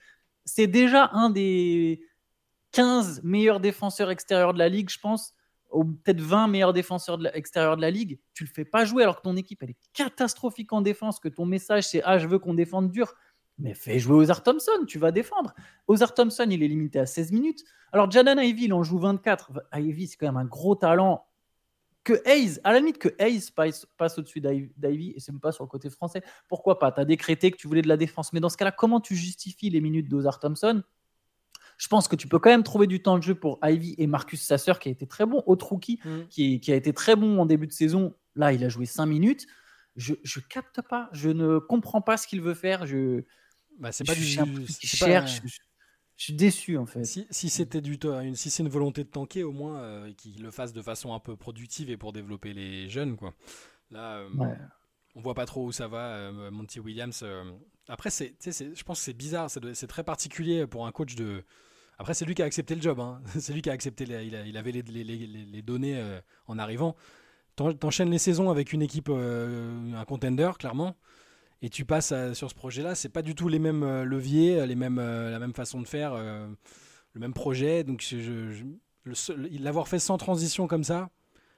C'est 0.44 0.66
déjà 0.66 1.10
un 1.14 1.30
des 1.30 2.02
15 2.72 3.22
meilleurs 3.24 3.60
défenseurs 3.60 4.10
extérieurs 4.10 4.52
de 4.52 4.58
la 4.58 4.68
ligue, 4.68 4.90
je 4.90 4.98
pense 4.98 5.34
peut-être 5.70 6.20
20 6.20 6.48
meilleurs 6.48 6.72
défenseurs 6.72 7.18
de 7.18 7.30
extérieurs 7.32 7.76
de 7.76 7.82
la 7.82 7.90
ligue, 7.90 8.18
tu 8.34 8.44
le 8.44 8.50
fais 8.50 8.64
pas 8.64 8.84
jouer 8.84 9.02
alors 9.02 9.16
que 9.16 9.22
ton 9.22 9.36
équipe 9.36 9.62
elle 9.62 9.70
est 9.70 9.78
catastrophique 9.92 10.72
en 10.72 10.80
défense, 10.80 11.20
que 11.20 11.28
ton 11.28 11.46
message 11.46 11.84
c'est 11.88 12.02
ah 12.04 12.18
je 12.18 12.26
veux 12.26 12.38
qu'on 12.38 12.54
défende 12.54 12.90
dur. 12.90 13.14
Mais 13.58 13.74
fais 13.74 13.98
jouer 13.98 14.16
Ozar 14.16 14.42
Thompson, 14.42 14.84
tu 14.86 14.98
vas 14.98 15.12
défendre. 15.12 15.54
Ozar 15.86 16.14
Thompson, 16.14 16.46
il 16.50 16.62
est 16.62 16.68
limité 16.68 16.98
à 16.98 17.06
16 17.06 17.32
minutes. 17.32 17.62
Alors 17.92 18.10
Janan 18.10 18.38
Ivy, 18.38 18.64
il 18.64 18.72
en 18.72 18.82
joue 18.82 18.98
24. 18.98 19.52
Ivy, 19.74 20.06
c'est 20.08 20.16
quand 20.16 20.26
même 20.26 20.38
un 20.38 20.46
gros 20.46 20.74
talent. 20.74 21.26
Que 22.02 22.22
Hayes, 22.24 22.58
à 22.64 22.72
la 22.72 22.78
limite 22.78 22.96
que 22.96 23.10
Hayes 23.18 23.50
passe, 23.54 23.86
passe 23.98 24.18
au-dessus 24.18 24.40
d'Ivy, 24.40 25.12
et 25.14 25.20
c'est 25.20 25.32
même 25.32 25.40
pas 25.40 25.52
sur 25.52 25.64
le 25.64 25.68
côté 25.68 25.90
français, 25.90 26.22
pourquoi 26.48 26.78
pas? 26.78 26.90
Tu 26.92 27.00
as 27.00 27.04
décrété 27.04 27.50
que 27.50 27.58
tu 27.58 27.68
voulais 27.68 27.82
de 27.82 27.88
la 27.88 27.98
défense. 27.98 28.32
Mais 28.32 28.40
dans 28.40 28.48
ce 28.48 28.56
cas-là, 28.56 28.72
comment 28.72 29.00
tu 29.00 29.14
justifies 29.14 29.68
les 29.68 29.82
minutes 29.82 30.08
d'Ozar 30.08 30.38
Thompson? 30.38 30.82
Je 31.80 31.88
pense 31.88 32.08
que 32.08 32.16
tu 32.16 32.28
peux 32.28 32.38
quand 32.38 32.50
même 32.50 32.62
trouver 32.62 32.86
du 32.86 33.00
temps 33.00 33.16
de 33.16 33.22
jeu 33.22 33.34
pour 33.34 33.58
Ivy 33.62 33.94
et 33.96 34.06
Marcus 34.06 34.42
Sasser, 34.42 34.74
qui 34.78 34.90
a 34.90 34.92
été 34.92 35.06
très 35.06 35.24
bon, 35.24 35.42
autre 35.46 35.68
rookie, 35.68 35.98
mm. 36.04 36.26
qui, 36.28 36.60
a 36.68 36.74
été 36.74 36.92
très 36.92 37.16
bon 37.16 37.40
en 37.40 37.46
début 37.46 37.66
de 37.66 37.72
saison. 37.72 38.14
Là, 38.36 38.52
il 38.52 38.62
a 38.64 38.68
joué 38.68 38.84
5 38.84 39.06
minutes. 39.06 39.46
Je, 39.96 40.12
je 40.22 40.40
capte 40.40 40.82
pas, 40.82 41.08
je 41.12 41.30
ne 41.30 41.58
comprends 41.58 42.02
pas 42.02 42.18
ce 42.18 42.26
qu'il 42.26 42.42
veut 42.42 42.52
faire. 42.52 42.86
Je, 42.86 43.22
bah, 43.78 43.92
c'est 43.92 44.04
pas 44.04 44.14
du 44.14 44.22
cherche. 44.22 45.40
Je, 45.42 46.24
suis 46.24 46.34
déçu 46.34 46.76
en 46.76 46.84
fait. 46.84 47.02
Si, 47.04 47.26
si 47.30 47.48
c'était 47.48 47.80
du 47.80 47.98
si 48.34 48.50
c'est 48.50 48.62
une 48.62 48.68
volonté 48.68 49.02
de 49.02 49.08
tanker, 49.08 49.42
au 49.42 49.52
moins 49.52 49.80
euh, 49.80 50.12
qu'il 50.12 50.42
le 50.42 50.50
fasse 50.50 50.74
de 50.74 50.82
façon 50.82 51.14
un 51.14 51.18
peu 51.18 51.34
productive 51.34 51.88
et 51.88 51.96
pour 51.96 52.12
développer 52.12 52.52
les 52.52 52.90
jeunes 52.90 53.16
quoi. 53.16 53.32
Là, 53.90 54.18
euh, 54.18 54.28
on 55.14 55.22
voit 55.22 55.34
pas 55.34 55.46
trop 55.46 55.64
où 55.64 55.72
ça 55.72 55.88
va. 55.88 56.08
Euh, 56.08 56.50
Monty 56.50 56.78
Williams. 56.78 57.24
Après, 57.88 58.10
c'est, 58.10 58.34
je 58.44 58.82
pense 58.82 58.98
que 58.98 59.04
c'est 59.06 59.14
bizarre, 59.14 59.48
c'est 59.50 59.86
très 59.86 60.04
particulier 60.04 60.66
pour 60.66 60.86
un 60.86 60.92
coach 60.92 61.14
de 61.14 61.42
après, 62.00 62.14
c'est 62.14 62.24
lui 62.24 62.34
qui 62.34 62.40
a 62.40 62.46
accepté 62.46 62.74
le 62.74 62.80
job. 62.80 62.98
Hein. 62.98 63.20
C'est 63.38 63.52
lui 63.52 63.60
qui 63.60 63.68
a 63.68 63.74
accepté. 63.74 64.04
il, 64.04 64.56
avait 64.56 64.72
les, 64.72 65.62
données 65.62 65.98
euh, 65.98 66.18
en 66.46 66.58
arrivant. 66.58 66.96
T'enchaînes 67.56 68.10
les 68.10 68.16
saisons 68.16 68.48
avec 68.48 68.72
une 68.72 68.80
équipe, 68.80 69.10
euh, 69.10 69.92
un 69.94 70.04
contender, 70.06 70.50
clairement. 70.58 70.96
Et 71.60 71.68
tu 71.68 71.84
passes 71.84 72.14
sur 72.32 72.48
ce 72.48 72.54
projet-là. 72.54 72.94
C'est 72.94 73.10
pas 73.10 73.20
du 73.20 73.34
tout 73.34 73.48
les 73.48 73.58
mêmes 73.58 73.82
euh, 73.82 74.04
leviers, 74.04 74.66
les 74.66 74.76
mêmes, 74.76 74.96
la 74.96 75.38
même 75.38 75.52
façon 75.52 75.78
de 75.82 75.86
faire, 75.86 76.14
le 76.14 77.20
même 77.20 77.34
projet. 77.34 77.84
Donc, 77.84 78.02
l'avoir 79.04 79.86
fait 79.86 79.98
sans 79.98 80.16
transition 80.16 80.66
comme 80.66 80.84
ça, 80.84 81.10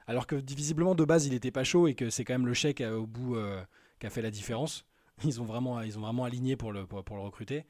alors 0.08 0.26
que 0.26 0.34
visiblement 0.34 0.96
de 0.96 1.04
base 1.04 1.24
il 1.24 1.34
était 1.34 1.52
pas 1.52 1.62
chaud 1.62 1.86
et 1.86 1.94
que 1.94 2.10
c'est 2.10 2.24
quand 2.24 2.34
même 2.34 2.46
le 2.46 2.54
chèque 2.54 2.80
au 2.80 3.06
bout 3.06 3.36
qui 4.00 4.08
a 4.08 4.10
fait 4.10 4.22
la 4.22 4.32
différence. 4.32 4.86
Ils 5.24 5.40
ont 5.40 5.44
vraiment, 5.44 5.82
ils 5.82 5.96
ont 6.00 6.02
vraiment 6.02 6.24
aligné 6.24 6.56
pour 6.56 6.72
le, 6.72 6.84
pour 6.84 7.14
le 7.14 7.22
recruter 7.22 7.64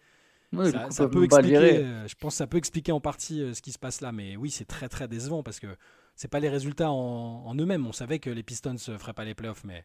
ça, 0.91 1.09
peut 1.09 1.25
expliquer, 1.25 1.57
euh, 1.57 2.07
je 2.07 2.15
pense 2.15 2.35
que 2.35 2.39
ça 2.39 2.47
peut 2.47 2.59
expliquer 2.59 2.93
en 2.93 3.01
partie 3.01 3.43
euh, 3.43 3.55
ce 3.55 3.63
qui 3.63 3.73
se 3.73 3.79
passe 3.79 4.01
là, 4.01 4.13
mais 4.13 4.37
oui, 4.37 4.51
c'est 4.51 4.67
très 4.67 4.89
très 4.89 5.09
décevant 5.09 5.43
parce 5.43 5.61
que 5.61 5.69
c'est 6.15 6.29
pas 6.29 6.41
les 6.41 6.51
résultats 6.51 6.91
en, 6.91 7.55
eux-mêmes. 7.55 7.87
On 7.87 7.93
savait 7.93 8.19
que 8.19 8.29
les 8.29 8.43
Pistons 8.43 8.75
ne 8.75 8.99
feraient 8.99 9.15
pas 9.15 9.25
les 9.25 9.35
playoffs, 9.35 9.65
mais 9.65 9.85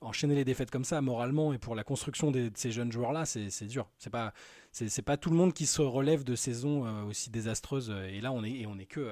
enchaîner 0.00 0.34
les 0.34 0.44
défaites 0.44 0.70
comme 0.70 0.84
ça, 0.84 1.00
moralement 1.00 1.52
et 1.52 1.58
pour 1.58 1.74
la 1.74 1.82
construction 1.82 2.30
de 2.30 2.50
ces 2.54 2.70
jeunes 2.70 2.92
joueurs-là, 2.92 3.24
c'est 3.24 3.66
dur. 3.66 3.88
C'est 3.98 4.10
pas 4.10 4.32
c'est 4.70 5.02
pas 5.02 5.16
tout 5.16 5.30
le 5.30 5.36
monde 5.36 5.52
qui 5.52 5.66
se 5.66 5.82
relève 5.82 6.24
de 6.24 6.36
saisons 6.36 6.86
euh, 6.86 7.02
aussi 7.04 7.30
désastreuses. 7.30 7.92
Et 8.10 8.20
là, 8.20 8.32
on 8.32 8.44
est 8.44 8.52
et 8.52 8.66
on 8.66 8.78
est 8.78 8.86
que, 8.86 9.10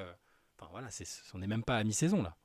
enfin 0.59 0.71
voilà, 0.71 0.89
on 1.35 1.39
n'est 1.39 1.49
même 1.49 1.65
pas 1.65 1.79
à 1.79 1.85
mi-saison 1.85 2.23
là. 2.23 2.37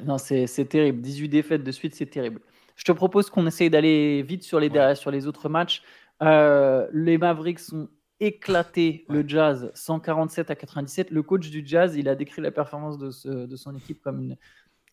non, 0.00 0.18
c'est 0.18 0.68
terrible. 0.68 1.00
18 1.00 1.28
défaites 1.30 1.64
de 1.64 1.72
suite, 1.72 1.94
c'est 1.94 2.06
terrible. 2.06 2.40
Je 2.76 2.84
te 2.84 2.92
propose 2.92 3.30
qu'on 3.30 3.46
essaye 3.46 3.70
d'aller 3.70 4.22
vite 4.22 4.42
sur 4.42 4.58
les, 4.58 4.94
sur 4.96 5.10
les 5.10 5.26
autres 5.26 5.48
matchs. 5.48 5.82
Euh, 6.22 6.88
les 6.92 7.18
Mavericks 7.18 7.60
sont 7.60 7.88
éclatés 8.20 9.04
le 9.08 9.26
Jazz 9.26 9.70
147 9.74 10.50
à 10.50 10.54
97. 10.54 11.10
Le 11.10 11.22
coach 11.22 11.50
du 11.50 11.62
Jazz, 11.66 11.96
il 11.96 12.08
a 12.08 12.14
décrit 12.14 12.40
la 12.42 12.50
performance 12.50 12.98
de, 12.98 13.46
de 13.46 13.56
son 13.56 13.74
équipe 13.74 14.00
comme 14.00 14.20
une 14.20 14.36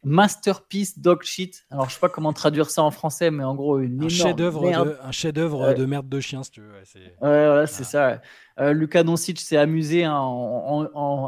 masterpiece 0.03 0.97
dog 0.97 1.21
shit. 1.23 1.65
Alors 1.69 1.87
je 1.87 1.93
sais 1.93 1.99
pas 1.99 2.09
comment 2.09 2.33
traduire 2.33 2.69
ça 2.69 2.81
en 2.81 2.91
français, 2.91 3.29
mais 3.29 3.43
en 3.43 3.53
gros 3.53 3.79
une 3.79 4.03
un 4.03 4.09
chef-d'œuvre 4.09 4.61
de, 4.63 4.97
un 5.01 5.11
chef-d'œuvre 5.11 5.73
de 5.73 5.85
merde 5.85 6.09
de 6.09 6.19
chien, 6.19 6.41
si 6.43 6.51
tu 6.51 6.61
veux. 6.61 6.71
Ouais, 6.71 7.15
voilà, 7.19 7.67
c'est 7.67 7.83
ça. 7.83 8.21
Euh, 8.59 8.73
Luka 8.73 9.03
Doncic 9.03 9.39
s'est 9.39 9.57
amusé 9.57 10.03
hein, 10.03 10.13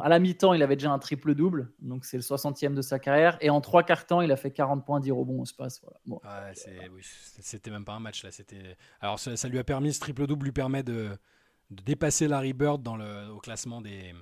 à 0.03 0.09
la 0.09 0.19
mi-temps, 0.19 0.53
il 0.53 0.63
avait 0.63 0.75
déjà 0.75 0.91
un 0.91 0.99
triple 0.99 1.35
double, 1.35 1.71
donc 1.79 2.05
c'est 2.05 2.17
le 2.17 2.23
60e 2.23 2.73
de 2.73 2.81
sa 2.81 2.99
carrière, 2.99 3.37
et 3.41 3.49
en 3.49 3.61
trois 3.61 3.83
quarts 3.83 4.05
temps, 4.05 4.21
il 4.21 4.31
a 4.31 4.35
fait 4.35 4.51
40 4.51 4.85
points, 4.85 4.99
10 4.99 5.11
rebonds 5.11 5.41
au 5.41 5.45
space. 5.45 5.81
Voilà. 6.05 6.51
c'était 7.39 7.71
même 7.71 7.85
pas 7.85 7.93
un 7.93 7.99
match 7.99 8.23
là. 8.23 8.31
C'était 8.31 8.75
alors 9.01 9.19
ça, 9.19 9.47
lui 9.47 9.59
a 9.59 9.63
permis 9.63 9.93
ce 9.93 9.99
triple 9.99 10.25
double 10.25 10.45
lui 10.45 10.51
permet 10.51 10.83
de, 10.83 11.09
dépasser 11.69 12.27
Larry 12.27 12.53
Bird 12.53 12.81
dans 12.81 12.97
le 12.97 13.29
au 13.29 13.39
classement 13.39 13.81
des 13.81 14.13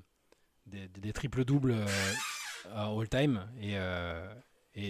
des, 0.68 0.88
des 0.88 1.14
triple 1.14 1.44
doubles. 1.44 1.72
Euh, 1.72 1.86
all 2.74 3.08
time. 3.08 3.42
Et, 3.60 3.74
euh, 3.76 4.28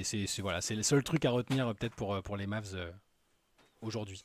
c'est 0.03 0.41
voilà, 0.41 0.61
c'est 0.61 0.75
le 0.75 0.83
seul 0.83 1.03
truc 1.03 1.25
à 1.25 1.31
retenir 1.31 1.67
euh, 1.67 1.73
peut-être 1.73 1.95
pour, 1.95 2.13
euh, 2.13 2.21
pour 2.21 2.37
les 2.37 2.47
Mavs 2.47 2.75
aujourd'hui. 3.81 4.23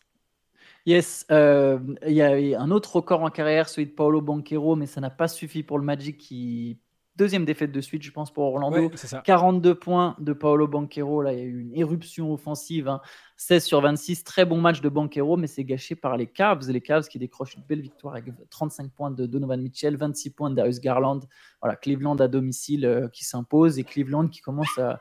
Yes, 0.85 1.27
il 1.31 1.93
y 2.07 2.23
a 2.23 2.61
un 2.61 2.71
autre 2.71 2.97
record 2.97 3.23
en 3.23 3.31
carrière, 3.31 3.69
celui 3.69 3.87
de 3.87 3.93
Paolo 3.93 4.21
Banquero, 4.21 4.77
mais 4.77 4.87
ça 4.87 5.01
n'a 5.01 5.11
pas 5.11 5.29
suffi 5.29 5.63
pour 5.63 5.79
le 5.79 5.85
Magic 5.85 6.19
qui 6.19 6.79
deuxième 7.17 7.45
défaite 7.45 7.73
de 7.73 7.81
suite, 7.81 8.03
je 8.03 8.11
pense, 8.11 8.33
pour 8.33 8.45
Orlando. 8.45 8.91
42 9.25 9.75
points 9.75 10.17
de 10.19 10.33
Paolo 10.33 10.69
Banquero. 10.69 11.23
Là, 11.23 11.33
il 11.33 11.39
y 11.39 11.43
a 11.43 11.45
eu 11.45 11.61
une 11.61 11.75
éruption 11.75 12.33
offensive. 12.33 12.99
16 13.37 13.63
hein. 13.63 13.67
sur 13.67 13.81
26. 13.81 14.25
Très 14.25 14.45
bon 14.45 14.61
match 14.61 14.81
de 14.81 14.89
Banquero, 14.89 15.37
mais 15.37 15.47
c'est 15.47 15.65
gâché 15.65 15.95
par 15.95 16.17
les 16.17 16.27
Cavs. 16.27 16.69
Les 16.69 16.81
Cavs 16.81 17.09
qui 17.09 17.19
décrochent 17.19 17.55
une 17.55 17.63
belle 17.63 17.81
victoire 17.81 18.15
avec 18.15 18.27
35 18.51 18.91
points 18.91 19.11
de 19.11 19.27
Donovan 19.27 19.61
Mitchell, 19.61 19.97
26 19.97 20.31
points 20.31 20.51
de 20.51 20.57
Darius 20.57 20.81
Garland. 20.81 21.21
Voilà, 21.61 21.77
Cleveland 21.77 22.17
à 22.17 22.29
domicile 22.29 22.85
euh, 22.85 23.09
qui 23.09 23.25
s'impose 23.25 23.79
et 23.79 23.85
Cleveland 23.85 24.29
qui 24.29 24.41
commence 24.41 24.79
à 24.79 25.01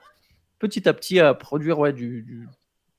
petit 0.59 0.87
à 0.87 0.93
petit 0.93 1.19
à 1.19 1.33
produire 1.33 1.79
ouais, 1.79 1.93
du, 1.93 2.47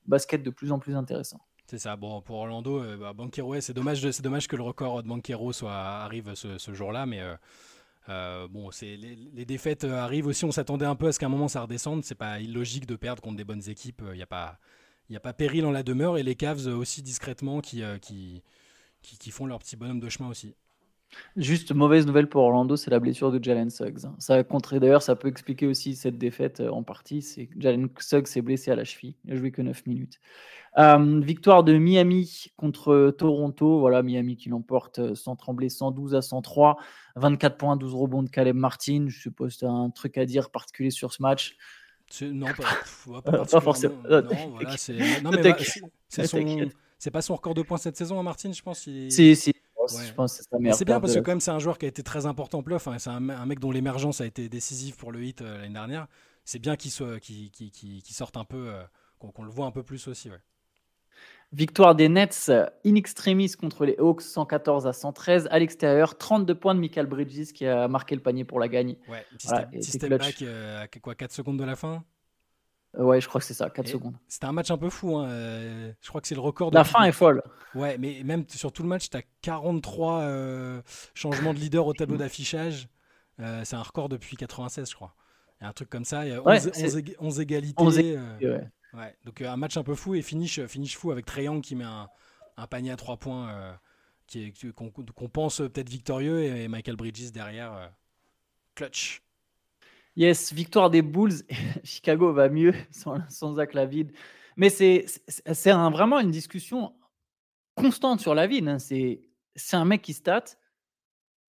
basket 0.05 0.43
de 0.43 0.49
plus 0.49 0.71
en 0.71 0.79
plus 0.79 0.95
intéressant. 0.95 1.39
C'est 1.65 1.79
ça. 1.79 1.97
Bon, 1.97 2.21
pour 2.21 2.37
Orlando, 2.37 2.81
euh, 2.81 2.95
bah, 2.95 3.11
Banquero, 3.13 3.59
c'est 3.59 3.73
dommage, 3.73 4.09
c'est 4.09 4.23
dommage 4.23 4.47
que 4.47 4.55
le 4.55 4.63
record 4.63 5.03
de 5.03 5.07
Banquero 5.09 5.51
soit, 5.51 5.73
arrive 5.73 6.33
ce, 6.33 6.73
jour-là, 6.73 7.05
mais 7.05 7.19
euh, 7.19 7.35
euh, 8.09 8.47
bon, 8.47 8.71
c'est 8.71 8.95
les, 8.95 9.45
défaites 9.45 9.83
euh, 9.83 9.97
arrivent 9.97 10.27
aussi. 10.27 10.45
On 10.45 10.51
s'attendait 10.51 10.85
un 10.85 10.95
peu 10.95 11.07
à 11.07 11.11
ce 11.11 11.19
qu'à 11.19 11.25
un 11.25 11.29
moment 11.29 11.47
ça 11.47 11.61
redescende. 11.61 12.03
C'est 12.03 12.15
pas 12.15 12.39
illogique 12.39 12.85
de 12.85 12.95
perdre 12.95 13.21
contre 13.21 13.37
des 13.37 13.43
bonnes 13.43 13.67
équipes. 13.69 14.01
Il 14.11 14.15
n'y 14.15 14.21
a 14.21 14.27
pas, 14.27 14.59
il 15.09 15.15
a 15.15 15.19
pas 15.19 15.33
péril 15.33 15.65
en 15.65 15.71
la 15.71 15.83
demeure. 15.83 16.17
Et 16.17 16.23
les 16.23 16.35
Cavs 16.35 16.67
aussi 16.67 17.01
discrètement 17.01 17.61
qui, 17.61 17.83
euh, 17.83 17.97
qui, 17.97 18.43
qui, 19.01 19.31
font 19.31 19.45
leur 19.45 19.59
petit 19.59 19.75
bonhomme 19.75 19.99
de 19.99 20.09
chemin 20.09 20.29
aussi. 20.29 20.55
Juste 21.35 21.71
mauvaise 21.71 22.05
nouvelle 22.05 22.27
pour 22.27 22.43
Orlando, 22.43 22.75
c'est 22.75 22.91
la 22.91 22.99
blessure 22.99 23.31
de 23.31 23.43
Jalen 23.43 23.69
Suggs. 23.69 23.99
Ça 24.19 24.35
a 24.35 24.43
d'ailleurs, 24.79 25.01
ça 25.01 25.15
peut 25.15 25.27
expliquer 25.27 25.65
aussi 25.67 25.95
cette 25.95 26.17
défaite 26.17 26.59
en 26.61 26.83
partie. 26.83 27.21
C'est 27.21 27.49
Jalen 27.57 27.89
Suggs 27.99 28.27
s'est 28.27 28.41
blessé 28.41 28.71
à 28.71 28.75
la 28.75 28.83
cheville. 28.83 29.15
Il 29.25 29.33
a 29.33 29.35
joué 29.35 29.51
que 29.51 29.61
9 29.61 29.85
minutes. 29.85 30.19
Euh, 30.77 31.19
victoire 31.21 31.63
de 31.63 31.77
Miami 31.77 32.51
contre 32.55 33.11
Toronto. 33.17 33.79
Voilà, 33.79 34.03
Miami 34.03 34.37
qui 34.37 34.49
l'emporte 34.49 34.99
euh, 34.99 35.15
sans 35.15 35.35
trembler 35.35 35.69
112 35.69 36.13
à 36.13 36.21
103. 36.21 36.77
24 37.15 37.57
points, 37.57 37.77
12 37.77 37.95
rebonds 37.95 38.23
de 38.23 38.29
Caleb 38.29 38.55
Martin. 38.55 39.05
Je 39.07 39.19
suppose 39.19 39.55
que 39.55 39.59
tu 39.59 39.65
as 39.65 39.71
un 39.71 39.89
truc 39.89 40.17
à 40.17 40.25
dire 40.25 40.51
particulier 40.51 40.91
sur 40.91 41.13
ce 41.13 41.21
match? 41.21 41.57
Non, 42.21 42.47
pas, 42.47 43.21
pas, 43.21 43.45
pas 43.45 43.59
forcément. 43.59 43.95
Non, 44.09 44.21
voilà, 44.51 44.75
c'est 46.99 47.11
pas 47.11 47.21
son 47.21 47.35
record 47.35 47.53
de 47.53 47.61
points 47.61 47.77
cette 47.77 47.97
saison, 47.97 48.19
hein, 48.19 48.23
Martin, 48.23 48.51
je 48.51 48.61
pense. 48.61 48.79
Si, 48.79 49.35
si. 49.35 49.53
Je 49.87 50.13
pense 50.13 50.41
c'est 50.73 50.85
bien 50.85 50.99
parce 50.99 51.13
que 51.13 51.19
quand 51.19 51.31
même 51.31 51.41
c'est 51.41 51.51
un 51.51 51.59
joueur 51.59 51.77
qui 51.77 51.85
a 51.85 51.89
été 51.89 52.03
très 52.03 52.25
important 52.25 52.59
en 52.59 52.63
playoff. 52.63 52.87
Hein, 52.87 52.99
c'est 52.99 53.09
un, 53.09 53.19
mec 53.19 53.59
dont 53.59 53.71
l'émergence 53.71 54.21
a 54.21 54.25
été 54.25 54.49
décisive 54.49 54.95
pour 54.95 55.11
le 55.11 55.23
hit 55.23 55.41
euh, 55.41 55.61
l'année 55.61 55.73
dernière. 55.73 56.07
C'est 56.45 56.59
bien 56.59 56.75
qu'il 56.75 56.91
sorte 56.91 58.37
un 58.37 58.45
peu, 58.45 58.71
qu'on, 59.19 59.43
le 59.43 59.51
voit 59.51 59.65
un 59.65 59.71
peu 59.71 59.83
plus 59.83 60.07
aussi. 60.07 60.29
Ouais. 60.29 60.39
Victoire 61.53 61.95
des 61.95 62.09
Nets 62.09 62.51
in 62.85 62.95
extremis 62.95 63.51
contre 63.51 63.85
les 63.85 63.95
Hawks 63.97 64.21
114 64.21 64.85
à 64.85 64.91
113 64.91 65.47
à 65.49 65.59
l'extérieur. 65.59 66.17
32 66.17 66.55
points 66.55 66.75
de 66.75 66.79
Michael 66.79 67.05
Bridges 67.05 67.53
qui 67.53 67.65
a 67.65 67.87
marqué 67.87 68.15
le 68.15 68.21
panier 68.21 68.43
pour 68.43 68.59
la 68.59 68.67
gagne. 68.67 68.97
Ouais, 69.07 69.25
système, 69.79 70.17
back 70.17 70.41
euh, 70.41 70.83
à 70.83 70.87
quoi, 70.99 71.15
4 71.15 71.31
secondes 71.31 71.57
de 71.57 71.63
la 71.63 71.77
fin? 71.77 71.93
euh, 71.95 72.16
Ouais, 72.97 73.21
je 73.21 73.27
crois 73.27 73.39
que 73.39 73.45
c'est 73.45 73.53
ça, 73.53 73.69
4 73.69 73.87
secondes. 73.87 74.15
C'était 74.27 74.45
un 74.45 74.51
match 74.51 74.71
un 74.71 74.77
peu 74.77 74.89
fou. 74.89 75.17
Hein. 75.17 75.29
Euh, 75.29 75.91
je 76.01 76.09
crois 76.09 76.19
que 76.19 76.27
c'est 76.27 76.35
le 76.35 76.41
record. 76.41 76.71
De 76.71 76.75
la 76.75 76.83
fin 76.83 77.03
est 77.03 77.11
folle. 77.11 77.43
Ouais, 77.75 77.97
mais 77.97 78.21
même 78.23 78.45
sur 78.49 78.71
tout 78.71 78.81
le 78.81 78.89
match, 78.89 79.09
tu 79.09 79.17
as 79.17 79.23
43 79.41 80.81
changements 81.13 81.53
de 81.53 81.59
leader 81.59 81.85
au 81.85 81.93
tableau 81.93 82.17
d'affichage. 82.17 82.87
c'est 83.37 83.75
un 83.75 83.83
record 83.83 84.09
depuis 84.09 84.35
96, 84.35 84.89
je 84.89 84.95
crois. 84.95 85.13
Il 85.59 85.63
y 85.63 85.67
a 85.67 85.69
un 85.69 85.73
truc 85.73 85.89
comme 85.89 86.05
ça. 86.05 86.25
Il 86.25 86.31
y 86.31 86.35
a 86.35 86.41
11, 87.19 87.39
égalités. 87.39 87.83
ouais. 88.43 89.15
Donc 89.25 89.41
un 89.41 89.57
match 89.57 89.77
un 89.77 89.83
peu 89.83 89.95
fou 89.95 90.15
et 90.15 90.21
finish, 90.21 90.65
finish 90.65 90.97
fou 90.97 91.11
avec 91.11 91.25
Trae 91.25 91.61
qui 91.61 91.75
met 91.75 91.83
un, 91.83 92.07
un, 92.57 92.67
panier 92.67 92.91
à 92.91 92.95
3 92.95 93.17
points 93.17 93.77
qu'on 94.75 95.29
pense 95.29 95.57
peut-être 95.57 95.89
victorieux 95.89 96.43
et 96.43 96.67
Michael 96.67 96.95
Bridges 96.95 97.31
derrière. 97.31 97.91
clutch. 98.75 99.21
Yes, 100.17 100.51
victoire 100.51 100.89
des 100.89 101.03
Bulls. 101.03 101.43
Chicago 101.83 102.33
va 102.33 102.49
mieux 102.49 102.73
sans, 102.91 103.19
sans 103.29 103.53
Zach 103.53 103.75
Lavine. 103.75 104.11
Mais 104.57 104.69
c'est 104.69 105.05
vraiment 105.63 106.19
une 106.19 106.31
discussion 106.31 106.93
constante 107.75 108.19
sur 108.19 108.33
Lavine. 108.33 108.67
Hein. 108.67 108.79
C'est 108.79 109.21
un 109.73 109.85
mec 109.85 110.01
qui 110.01 110.13
stat, 110.13 110.43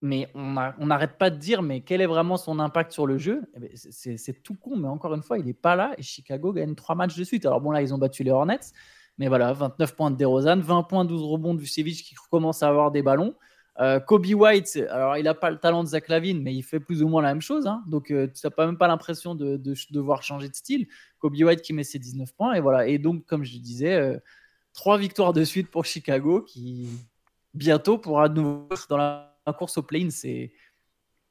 mais 0.02 0.30
on 0.34 0.86
n'arrête 0.86 1.16
pas 1.16 1.30
de 1.30 1.36
dire 1.36 1.62
mais 1.62 1.80
quel 1.80 2.02
est 2.02 2.06
vraiment 2.06 2.36
son 2.36 2.58
impact 2.58 2.92
sur 2.92 3.06
le 3.06 3.16
jeu? 3.16 3.50
Eh 3.54 3.60
ben, 3.60 3.70
c'est 3.74 4.42
tout 4.42 4.54
con, 4.54 4.76
mais 4.76 4.88
encore 4.88 5.14
une 5.14 5.22
fois, 5.22 5.38
il 5.38 5.46
n'est 5.46 5.54
pas 5.54 5.74
là 5.74 5.94
et 5.96 6.02
Chicago 6.02 6.52
gagne 6.52 6.74
trois 6.74 6.94
matchs 6.94 7.16
de 7.16 7.24
suite. 7.24 7.46
Alors 7.46 7.62
bon, 7.62 7.70
là, 7.70 7.80
ils 7.80 7.94
ont 7.94 7.98
battu 7.98 8.22
les 8.22 8.30
Hornets, 8.30 8.60
mais 9.16 9.28
voilà, 9.28 9.54
29 9.54 9.96
points 9.96 10.10
de 10.10 10.16
DeRozan, 10.16 10.60
20 10.60 10.82
points, 10.82 11.06
12 11.06 11.22
rebonds 11.22 11.54
de 11.54 11.60
Vucevic 11.60 12.04
qui 12.04 12.14
commence 12.30 12.62
à 12.62 12.68
avoir 12.68 12.90
des 12.90 13.00
ballons. 13.00 13.34
Euh, 13.80 14.00
Kobe 14.00 14.26
White, 14.26 14.76
alors 14.90 15.16
il 15.18 15.24
n'a 15.24 15.34
pas 15.34 15.50
le 15.50 15.58
talent 15.58 15.84
de 15.84 15.88
Zach 15.88 16.08
Lavine, 16.08 16.42
mais 16.42 16.52
il 16.52 16.62
fait 16.62 16.80
plus 16.80 17.02
ou 17.02 17.08
moins 17.08 17.22
la 17.22 17.28
même 17.28 17.40
chose. 17.40 17.66
Hein. 17.68 17.84
donc 17.86 18.10
euh, 18.10 18.26
tu 18.26 18.44
n'as 18.44 18.50
pas 18.50 18.66
même 18.66 18.76
pas 18.76 18.88
l'impression 18.88 19.36
de, 19.36 19.56
devoir 19.90 20.22
changer 20.22 20.48
de 20.48 20.54
style. 20.54 20.88
Kobe 21.20 21.34
White 21.34 21.62
qui 21.62 21.72
met 21.72 21.84
ses 21.84 22.00
19 22.00 22.34
points. 22.34 22.54
Et 22.54 22.60
voilà. 22.60 22.88
Et 22.88 22.98
donc, 22.98 23.24
comme 23.26 23.44
je 23.44 23.56
disais, 23.58 23.94
euh, 23.94 24.18
trois 24.72 24.98
victoires 24.98 25.32
de 25.32 25.44
suite 25.44 25.70
pour 25.70 25.84
Chicago 25.84 26.42
qui 26.42 26.88
bientôt 27.54 27.98
pourra 27.98 28.28
nous 28.28 28.68
dans 28.88 28.96
la, 28.96 29.34
course 29.56 29.78
au 29.78 29.82
play 29.82 30.10
C'est 30.10 30.52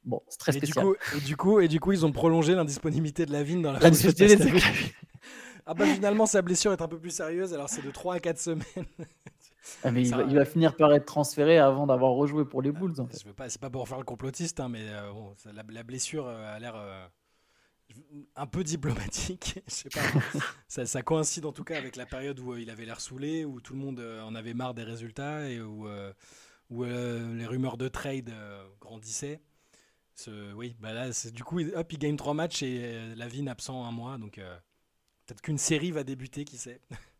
bon, 0.04 0.22
c'est 0.28 0.38
très 0.38 0.52
spécial. 0.52 0.86
Et 1.16 1.20
du, 1.20 1.36
coup, 1.36 1.60
et, 1.60 1.68
du 1.68 1.80
coup, 1.80 1.92
ils 1.92 2.06
ont 2.06 2.12
prolongé 2.12 2.54
l'indisponibilité 2.54 3.26
de 3.26 3.32
Lavine 3.32 3.60
dans 3.60 3.72
la, 3.72 3.78
la 3.78 3.90
de 3.90 3.96
Ah 5.70 5.74
bah 5.74 5.84
finalement 5.84 6.24
sa 6.24 6.40
blessure 6.40 6.72
est 6.72 6.80
un 6.80 6.88
peu 6.88 6.98
plus 6.98 7.10
sérieuse, 7.10 7.52
alors 7.52 7.68
c'est 7.68 7.84
de 7.84 7.90
3 7.90 8.14
à 8.14 8.20
4 8.20 8.38
semaines. 8.38 8.64
Ah, 9.82 9.90
mais 9.90 10.02
il 10.02 10.34
va, 10.34 10.44
finir 10.44 10.76
par 10.76 10.92
être 10.92 11.04
transféré 11.04 11.58
avant 11.58 11.86
d'avoir 11.86 12.12
rejoué 12.12 12.44
pour 12.44 12.62
les 12.62 12.72
Bulls. 12.72 13.00
En 13.00 13.06
fait. 13.06 13.20
Je 13.20 13.26
veux 13.26 13.34
pas, 13.34 13.48
c'est 13.48 13.60
pas 13.60 13.70
pour 13.70 13.88
faire 13.88 13.98
le 13.98 14.04
complotiste, 14.04 14.60
hein, 14.60 14.68
mais 14.68 14.82
euh, 14.82 15.12
bon, 15.12 15.34
la, 15.52 15.82
blessure 15.82 16.26
euh, 16.26 16.56
a 16.56 16.58
l'air 16.58 16.74
euh, 16.76 17.06
un 18.36 18.46
peu 18.46 18.64
diplomatique. 18.64 19.60
Je 19.68 19.72
sais 19.72 19.88
pas. 19.88 20.00
ça, 20.68 20.86
ça, 20.86 21.02
coïncide 21.02 21.46
en 21.46 21.52
tout 21.52 21.64
cas 21.64 21.76
avec 21.76 21.96
la 21.96 22.06
période 22.06 22.38
où 22.40 22.56
il 22.56 22.70
avait 22.70 22.84
l'air 22.84 23.00
saoulé, 23.00 23.44
où 23.44 23.60
tout 23.60 23.74
le 23.74 23.80
monde 23.80 24.00
en 24.00 24.34
avait 24.34 24.54
marre 24.54 24.74
des 24.74 24.84
résultats 24.84 25.48
et 25.48 25.60
où, 25.60 25.88
où 26.70 26.84
les 26.84 27.46
rumeurs 27.46 27.76
de 27.76 27.88
trade 27.88 28.32
grandissaient. 28.80 29.40
Ce, 30.14 30.52
oui, 30.52 30.74
bah 30.80 30.92
là, 30.92 31.10
du 31.32 31.44
coup, 31.44 31.60
hop, 31.60 31.92
il 31.92 31.98
gagne 31.98 32.16
trois 32.16 32.34
matchs 32.34 32.64
et 32.64 33.14
la 33.14 33.28
vie 33.28 33.48
absent 33.48 33.84
un 33.84 33.92
mois, 33.92 34.18
donc 34.18 34.40
peut-être 35.26 35.40
qu'une 35.40 35.58
série 35.58 35.92
va 35.92 36.02
débuter, 36.02 36.44
qui 36.44 36.58
sait. 36.58 36.80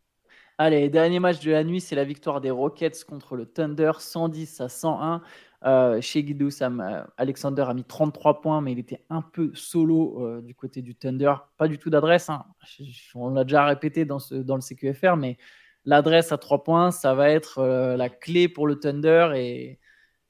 Allez, 0.61 0.89
dernier 0.89 1.21
match 1.21 1.39
de 1.39 1.51
la 1.51 1.63
nuit, 1.63 1.79
c'est 1.79 1.95
la 1.95 2.03
victoire 2.03 2.41
des 2.41 2.51
Rockets 2.51 3.05
contre 3.05 3.37
le 3.37 3.45
Thunder, 3.45 3.93
110 3.97 4.59
à 4.59 4.67
101. 4.67 5.21
Euh, 5.63 6.01
chez 6.01 6.21
Guido, 6.21 6.49
euh, 6.49 7.03
Alexander 7.15 7.61
a 7.61 7.73
mis 7.73 7.85
33 7.85 8.41
points, 8.41 8.59
mais 8.59 8.73
il 8.73 8.79
était 8.79 9.01
un 9.09 9.21
peu 9.21 9.51
solo 9.53 10.21
euh, 10.21 10.41
du 10.41 10.55
côté 10.55 10.81
du 10.81 10.95
Thunder. 10.95 11.33
Pas 11.55 11.69
du 11.69 11.77
tout 11.77 11.89
d'adresse. 11.89 12.29
Hein. 12.29 12.43
On 13.15 13.29
l'a 13.29 13.45
déjà 13.45 13.63
répété 13.63 14.03
dans 14.03 14.19
le 14.29 14.59
CQFR, 14.59 15.15
mais 15.15 15.37
l'adresse 15.85 16.33
à 16.33 16.37
3 16.37 16.65
points, 16.65 16.91
ça 16.91 17.13
va 17.15 17.29
être 17.29 17.63
la 17.95 18.09
clé 18.09 18.49
pour 18.49 18.67
le 18.67 18.81
Thunder. 18.81 19.31
Et, 19.37 19.79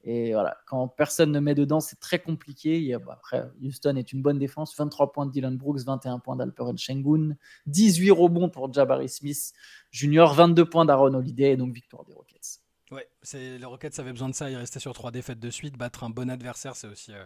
et 0.03 0.31
voilà, 0.31 0.57
quand 0.65 0.87
personne 0.87 1.31
ne 1.31 1.39
met 1.39 1.55
dedans, 1.55 1.81
c'est 1.81 1.99
très 1.99 2.19
compliqué. 2.19 2.95
Bah, 3.05 3.13
après, 3.17 3.43
Houston 3.61 3.95
est 3.97 4.13
une 4.13 4.21
bonne 4.21 4.39
défense. 4.39 4.75
23 4.77 5.11
points 5.11 5.25
de 5.25 5.31
Dylan 5.31 5.57
Brooks, 5.57 5.81
21 5.85 6.19
points 6.19 6.37
d'Alperen 6.37 6.77
Shengun, 6.77 7.35
18 7.67 8.11
rebonds 8.11 8.49
pour 8.49 8.71
Jabari 8.71 9.09
Smith 9.09 9.53
Junior, 9.91 10.33
22 10.33 10.65
points 10.65 10.85
d'Aaron 10.85 11.13
Holiday 11.13 11.53
et 11.53 11.57
donc 11.57 11.73
victoire 11.73 12.05
des 12.05 12.13
Rockets. 12.13 12.61
Ouais, 12.91 13.07
les 13.33 13.65
Rockets 13.65 13.99
avaient 13.99 14.11
besoin 14.11 14.29
de 14.29 14.35
ça. 14.35 14.49
Ils 14.49 14.55
restaient 14.55 14.79
sur 14.79 14.93
trois 14.93 15.11
défaites 15.11 15.39
de 15.39 15.49
suite. 15.49 15.77
Battre 15.77 16.03
un 16.03 16.09
bon 16.09 16.29
adversaire, 16.29 16.75
c'est 16.75 16.87
aussi, 16.87 17.11
euh, 17.13 17.25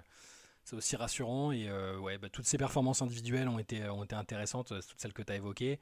aussi 0.75 0.95
rassurant. 0.95 1.51
Et 1.51 1.69
euh, 1.69 1.97
ouais, 1.99 2.17
bah, 2.17 2.27
toutes 2.31 2.47
ces 2.47 2.57
performances 2.57 3.03
individuelles 3.03 3.47
ont 3.47 3.59
été, 3.59 3.87
ont 3.87 4.03
été 4.03 4.15
intéressantes, 4.15 4.71
euh, 4.71 4.81
toutes 4.81 4.99
celles 4.99 5.13
que 5.13 5.21
tu 5.21 5.31
as 5.31 5.35
évoquées. 5.35 5.79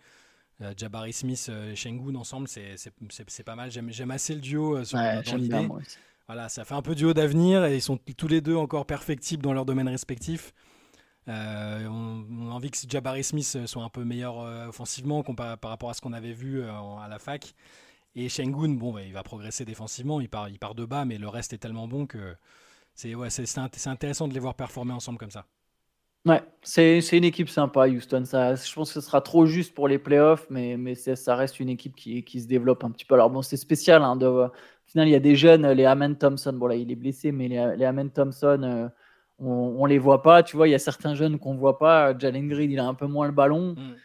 Jabari 0.77 1.11
Smith 1.11 1.49
et 1.49 1.75
Shengun 1.75 2.13
ensemble, 2.13 2.47
c'est 2.47 3.43
pas 3.43 3.55
mal. 3.55 3.71
J'aime 3.71 4.11
assez 4.11 4.35
le 4.35 4.41
duo 4.41 4.83
sur, 4.83 4.99
ouais. 4.99 5.23
Voilà, 6.33 6.47
ça 6.47 6.63
fait 6.63 6.75
un 6.75 6.81
peu 6.81 6.95
duo 6.95 7.13
d'avenir 7.13 7.65
et 7.65 7.75
ils 7.75 7.81
sont 7.81 7.97
tous 7.97 8.29
les 8.29 8.39
deux 8.39 8.55
encore 8.55 8.85
perfectibles 8.85 9.43
dans 9.43 9.51
leurs 9.51 9.65
domaines 9.65 9.89
respectifs. 9.89 10.53
Euh, 11.27 11.85
on, 11.89 12.49
a 12.49 12.53
envie 12.53 12.71
que 12.71 12.77
Jabari 12.87 13.21
Smith 13.21 13.65
soit 13.65 13.83
un 13.83 13.89
peu 13.89 14.05
meilleur 14.05 14.39
euh, 14.39 14.67
offensivement 14.67 15.23
par 15.23 15.59
rapport 15.61 15.89
à 15.89 15.93
ce 15.93 15.99
qu'on 15.99 16.13
avait 16.13 16.31
vu 16.31 16.61
euh, 16.61 16.71
à 16.71 17.09
la 17.09 17.19
fac. 17.19 17.53
Et 18.15 18.29
Shengun, 18.29 18.75
bon, 18.75 18.93
bah, 18.93 19.01
il 19.01 19.11
va 19.11 19.23
progresser 19.23 19.65
défensivement, 19.65 20.21
il 20.21 20.29
part, 20.29 20.47
il 20.47 20.57
de 20.57 20.85
bas, 20.85 21.03
mais 21.03 21.17
le 21.17 21.27
reste 21.27 21.51
est 21.51 21.57
tellement 21.57 21.89
bon 21.89 22.05
que 22.07 22.33
c'est 22.95 23.13
ouais, 23.13 23.27
intéressant 23.87 24.29
de 24.29 24.33
les 24.33 24.39
voir 24.39 24.55
performer 24.55 24.93
ensemble 24.93 25.17
comme 25.17 25.31
ça. 25.31 25.45
Ouais, 26.25 26.43
c'est 26.61 27.17
une 27.17 27.23
équipe 27.23 27.49
sympa, 27.49 27.87
Houston. 27.87 28.25
Ça, 28.25 28.53
je 28.53 28.73
pense 28.73 28.93
que 28.93 29.01
ce 29.01 29.05
sera 29.05 29.21
trop 29.21 29.47
juste 29.47 29.73
pour 29.73 29.87
les 29.87 29.97
playoffs, 29.97 30.45
mais, 30.51 30.77
mais 30.77 30.93
ça 30.93 31.35
reste 31.35 31.59
une 31.59 31.69
équipe 31.69 31.95
qui, 31.95 32.23
qui, 32.23 32.41
se 32.41 32.47
développe 32.47 32.83
un 32.83 32.91
petit 32.91 33.05
peu. 33.05 33.15
Alors 33.15 33.31
bon, 33.31 33.41
c'est 33.41 33.57
spécial. 33.57 34.03
Hein, 34.03 34.15
de, 34.15 34.47
final, 34.85 35.07
il 35.07 35.11
y 35.11 35.15
a 35.15 35.19
des 35.19 35.35
jeunes, 35.35 35.67
les 35.71 35.85
Amen 35.85 36.15
Thompson. 36.15 36.53
Bon, 36.53 36.67
là, 36.67 36.75
il 36.75 36.91
est 36.91 36.95
blessé, 36.95 37.31
mais 37.31 37.47
les, 37.47 37.75
les 37.75 37.85
Amen 37.85 38.11
Thompson, 38.11 38.61
euh, 38.63 38.87
on, 39.39 39.83
ne 39.83 39.89
les 39.89 39.97
voit 39.97 40.21
pas. 40.21 40.43
Tu 40.43 40.55
vois, 40.55 40.67
il 40.67 40.71
y 40.71 40.75
a 40.75 40.79
certains 40.79 41.15
jeunes 41.15 41.39
qu'on 41.39 41.55
voit 41.55 41.79
pas. 41.79 42.17
Jalen 42.17 42.47
Green, 42.47 42.71
il 42.71 42.79
a 42.79 42.85
un 42.85 42.93
peu 42.93 43.07
moins 43.07 43.25
le 43.25 43.33
ballon. 43.33 43.73
Mm. 43.73 43.95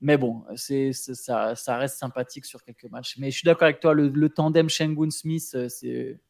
Mais 0.00 0.16
bon, 0.16 0.44
c'est, 0.54 0.92
ça, 0.92 1.54
ça, 1.54 1.76
reste 1.76 1.98
sympathique 1.98 2.44
sur 2.44 2.62
quelques 2.62 2.88
matchs. 2.90 3.16
Mais 3.18 3.30
je 3.30 3.36
suis 3.38 3.46
d'accord 3.46 3.64
avec 3.64 3.80
toi, 3.80 3.92
le, 3.92 4.28
tandem 4.28 4.68
Shengun-Smith, 4.68 5.50
euh, 5.54 5.68
c'est, 5.68 6.20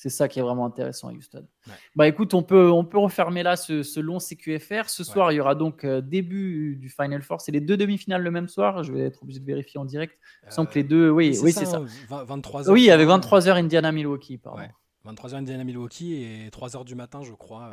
c'est 0.00 0.08
ça 0.08 0.28
qui 0.28 0.38
est 0.38 0.42
vraiment 0.42 0.64
intéressant 0.64 1.08
à 1.08 1.12
Houston. 1.12 1.46
Bah 1.94 2.08
écoute, 2.08 2.32
on 2.32 2.42
peut, 2.42 2.70
on 2.70 2.86
peut 2.86 2.96
refermer 2.96 3.42
là 3.42 3.56
ce, 3.56 4.00
long 4.00 4.18
CQFR. 4.18 4.88
Ce 4.88 5.04
soir, 5.04 5.30
il 5.30 5.34
y 5.34 5.40
aura 5.40 5.54
donc 5.54 5.84
euh, 5.84 6.00
début 6.00 6.76
du 6.76 6.88
Final 6.88 7.20
Four. 7.20 7.42
C'est 7.42 7.52
les 7.52 7.60
deux 7.60 7.76
demi-finales 7.76 8.22
le 8.22 8.30
même 8.30 8.48
soir. 8.48 8.82
Je 8.82 8.94
vais 8.94 9.00
être 9.00 9.22
obligé 9.22 9.40
de 9.40 9.44
vérifier 9.44 9.78
en 9.78 9.84
direct. 9.84 10.18
Il 10.46 10.52
semble 10.52 10.70
que 10.70 10.76
les 10.76 10.84
deux. 10.84 11.10
Oui, 11.10 11.38
oui 11.42 11.52
c'est 11.52 11.66
ça. 11.66 11.82
23 12.08 12.70
hein, 12.70 12.72
oui, 12.72 12.90
avec 12.90 13.06
23h 13.06 13.50
Indiana-Milwaukee. 13.58 14.38
Pardon. 14.38 14.62
23h 15.04 15.34
Indiana 15.34 15.64
Milwaukee 15.64 16.14
et 16.14 16.48
3h 16.48 16.86
du 16.86 16.94
matin, 16.94 17.20
je 17.22 17.32
crois, 17.34 17.70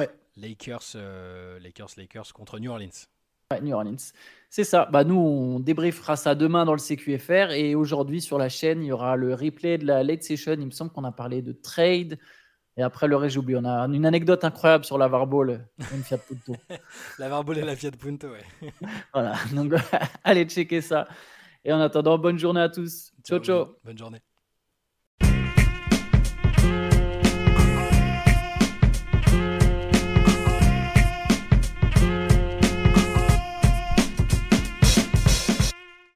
euh, 0.00 0.06
Lakers, 0.38 0.92
euh, 0.94 1.58
Lakers, 1.58 1.90
Lakers 1.98 2.32
contre 2.32 2.58
New 2.58 2.70
Orleans. 2.70 2.88
Ouais, 3.50 3.60
New 3.60 3.74
Orleans. 3.74 4.12
C'est 4.48 4.64
ça. 4.64 4.88
Bah, 4.92 5.02
nous, 5.02 5.16
on 5.16 5.58
débriefera 5.58 6.14
ça 6.14 6.36
demain 6.36 6.64
dans 6.64 6.72
le 6.72 6.78
CQFR. 6.78 7.50
Et 7.50 7.74
aujourd'hui, 7.74 8.20
sur 8.20 8.38
la 8.38 8.48
chaîne, 8.48 8.82
il 8.82 8.86
y 8.86 8.92
aura 8.92 9.16
le 9.16 9.34
replay 9.34 9.76
de 9.76 9.86
la 9.86 10.04
late 10.04 10.22
session. 10.22 10.52
Il 10.52 10.66
me 10.66 10.70
semble 10.70 10.92
qu'on 10.92 11.04
a 11.04 11.10
parlé 11.10 11.42
de 11.42 11.52
trade. 11.52 12.18
Et 12.76 12.82
après, 12.82 13.08
le 13.08 13.16
reste, 13.16 13.34
j'oublie. 13.34 13.56
On 13.56 13.64
a 13.64 13.86
une 13.86 14.06
anecdote 14.06 14.44
incroyable 14.44 14.84
sur 14.84 14.98
la 14.98 15.08
Varball, 15.08 15.66
une 15.92 16.02
Fiat 16.04 16.18
Punto. 16.18 16.54
la 17.18 17.28
Varball 17.28 17.58
et 17.58 17.62
la 17.62 17.74
Fiat 17.74 17.90
Punto, 17.90 18.28
ouais. 18.28 18.44
voilà. 19.12 19.34
Donc, 19.52 19.72
allez 20.24 20.44
checker 20.44 20.80
ça. 20.80 21.08
Et 21.64 21.72
en 21.72 21.80
attendant, 21.80 22.18
bonne 22.18 22.38
journée 22.38 22.60
à 22.60 22.68
tous. 22.68 23.12
Ciao, 23.24 23.40
ciao. 23.40 23.76
Bonne 23.84 23.98
journée. 23.98 24.20